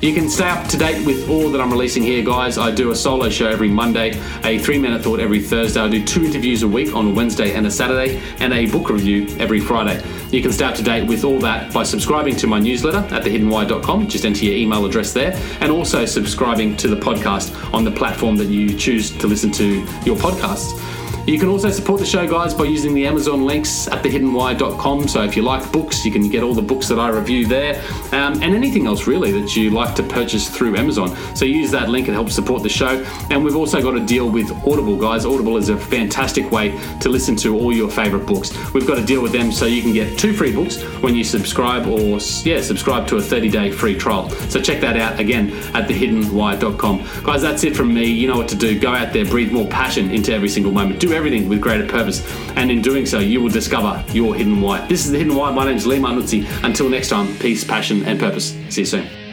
You 0.02 0.12
can 0.12 0.28
stay 0.28 0.46
up 0.46 0.68
to 0.68 0.76
date 0.76 1.06
with 1.06 1.30
all 1.30 1.48
that 1.48 1.58
I'm 1.58 1.70
releasing 1.70 2.02
here, 2.02 2.22
guys. 2.22 2.58
I 2.58 2.70
do 2.70 2.90
a 2.90 2.94
solo 2.94 3.30
show 3.30 3.48
every 3.48 3.70
Monday, 3.70 4.10
a 4.44 4.58
three 4.58 4.78
minute 4.78 5.02
thought 5.02 5.20
every 5.20 5.40
Thursday. 5.40 5.80
I 5.80 5.88
do 5.88 6.04
two 6.04 6.22
interviews 6.22 6.62
a 6.62 6.68
week 6.68 6.94
on 6.94 7.12
a 7.12 7.14
Wednesday 7.14 7.54
and 7.54 7.66
a 7.66 7.70
Saturday, 7.70 8.20
and 8.40 8.52
a 8.52 8.66
book 8.70 8.90
review 8.90 9.26
every 9.38 9.58
Friday. 9.58 10.04
You 10.36 10.42
can 10.42 10.52
stay 10.52 10.66
up 10.66 10.74
to 10.74 10.82
date 10.82 11.08
with 11.08 11.24
all 11.24 11.38
that 11.38 11.72
by 11.72 11.82
subscribing 11.82 12.36
to 12.36 12.46
my 12.46 12.58
newsletter 12.58 12.98
at 12.98 13.22
thehiddenwhy.com. 13.22 14.06
Just 14.06 14.26
enter 14.26 14.44
your 14.44 14.54
email 14.54 14.84
address 14.84 15.14
there, 15.14 15.32
and 15.62 15.72
also 15.72 16.04
subscribing 16.04 16.76
to 16.76 16.88
the 16.88 16.96
podcast 16.96 17.72
on 17.72 17.84
the 17.84 17.90
platform 17.90 18.36
that 18.36 18.48
you 18.48 18.76
choose 18.76 19.10
to 19.16 19.28
listen 19.28 19.50
to 19.52 19.76
your 20.04 20.16
podcasts. 20.16 20.78
You 21.26 21.40
can 21.40 21.48
also 21.48 21.70
support 21.70 21.98
the 21.98 22.06
show, 22.06 22.24
guys, 22.28 22.54
by 22.54 22.64
using 22.66 22.94
the 22.94 23.04
Amazon 23.04 23.44
links 23.44 23.88
at 23.88 24.00
thehiddenwhy.com. 24.04 25.08
So 25.08 25.24
if 25.24 25.36
you 25.36 25.42
like 25.42 25.72
books, 25.72 26.04
you 26.04 26.12
can 26.12 26.28
get 26.28 26.44
all 26.44 26.54
the 26.54 26.62
books 26.62 26.86
that 26.86 27.00
I 27.00 27.08
review 27.08 27.46
there 27.46 27.82
um, 28.12 28.40
and 28.40 28.54
anything 28.54 28.86
else 28.86 29.08
really 29.08 29.32
that 29.32 29.56
you 29.56 29.70
like 29.70 29.96
to 29.96 30.04
purchase 30.04 30.48
through 30.48 30.76
Amazon. 30.76 31.16
So 31.34 31.44
use 31.44 31.72
that 31.72 31.88
link, 31.88 32.06
it 32.06 32.12
helps 32.12 32.32
support 32.32 32.62
the 32.62 32.68
show. 32.68 33.04
And 33.28 33.44
we've 33.44 33.56
also 33.56 33.82
got 33.82 33.96
a 33.96 34.06
deal 34.06 34.30
with 34.30 34.52
Audible, 34.64 34.96
guys. 34.96 35.26
Audible 35.26 35.56
is 35.56 35.68
a 35.68 35.76
fantastic 35.76 36.52
way 36.52 36.78
to 37.00 37.08
listen 37.08 37.34
to 37.36 37.58
all 37.58 37.74
your 37.74 37.90
favorite 37.90 38.24
books. 38.24 38.52
We've 38.72 38.86
got 38.86 38.98
a 38.98 39.04
deal 39.04 39.20
with 39.20 39.32
them 39.32 39.50
so 39.50 39.66
you 39.66 39.82
can 39.82 39.92
get 39.92 40.16
two 40.20 40.25
free 40.32 40.52
books 40.52 40.82
when 41.02 41.14
you 41.14 41.24
subscribe 41.24 41.86
or, 41.86 42.18
yeah, 42.44 42.60
subscribe 42.60 43.06
to 43.08 43.16
a 43.16 43.22
30 43.22 43.48
day 43.48 43.70
free 43.70 43.96
trial. 43.96 44.30
So 44.48 44.60
check 44.60 44.80
that 44.80 44.96
out 44.96 45.18
again 45.20 45.50
at 45.74 45.88
thehiddenwhy.com. 45.88 47.24
Guys, 47.24 47.42
that's 47.42 47.64
it 47.64 47.76
from 47.76 47.92
me. 47.92 48.04
You 48.04 48.28
know 48.28 48.36
what 48.36 48.48
to 48.48 48.56
do. 48.56 48.78
Go 48.78 48.92
out 48.92 49.12
there, 49.12 49.24
breathe 49.24 49.52
more 49.52 49.66
passion 49.66 50.10
into 50.10 50.32
every 50.32 50.48
single 50.48 50.72
moment. 50.72 51.00
Do 51.00 51.12
everything 51.12 51.48
with 51.48 51.60
greater 51.60 51.86
purpose. 51.86 52.26
And 52.56 52.70
in 52.70 52.82
doing 52.82 53.06
so, 53.06 53.18
you 53.18 53.40
will 53.40 53.50
discover 53.50 54.04
your 54.12 54.34
hidden 54.34 54.60
why. 54.60 54.86
This 54.86 55.04
is 55.04 55.10
The 55.10 55.18
Hidden 55.18 55.34
Why. 55.34 55.50
My 55.50 55.64
name 55.64 55.76
is 55.76 55.86
Leigh 55.86 55.98
Martinuzzi. 55.98 56.46
Until 56.64 56.88
next 56.88 57.08
time, 57.08 57.36
peace, 57.38 57.64
passion, 57.64 58.04
and 58.04 58.18
purpose. 58.18 58.56
See 58.70 58.82
you 58.82 58.86
soon. 58.86 59.25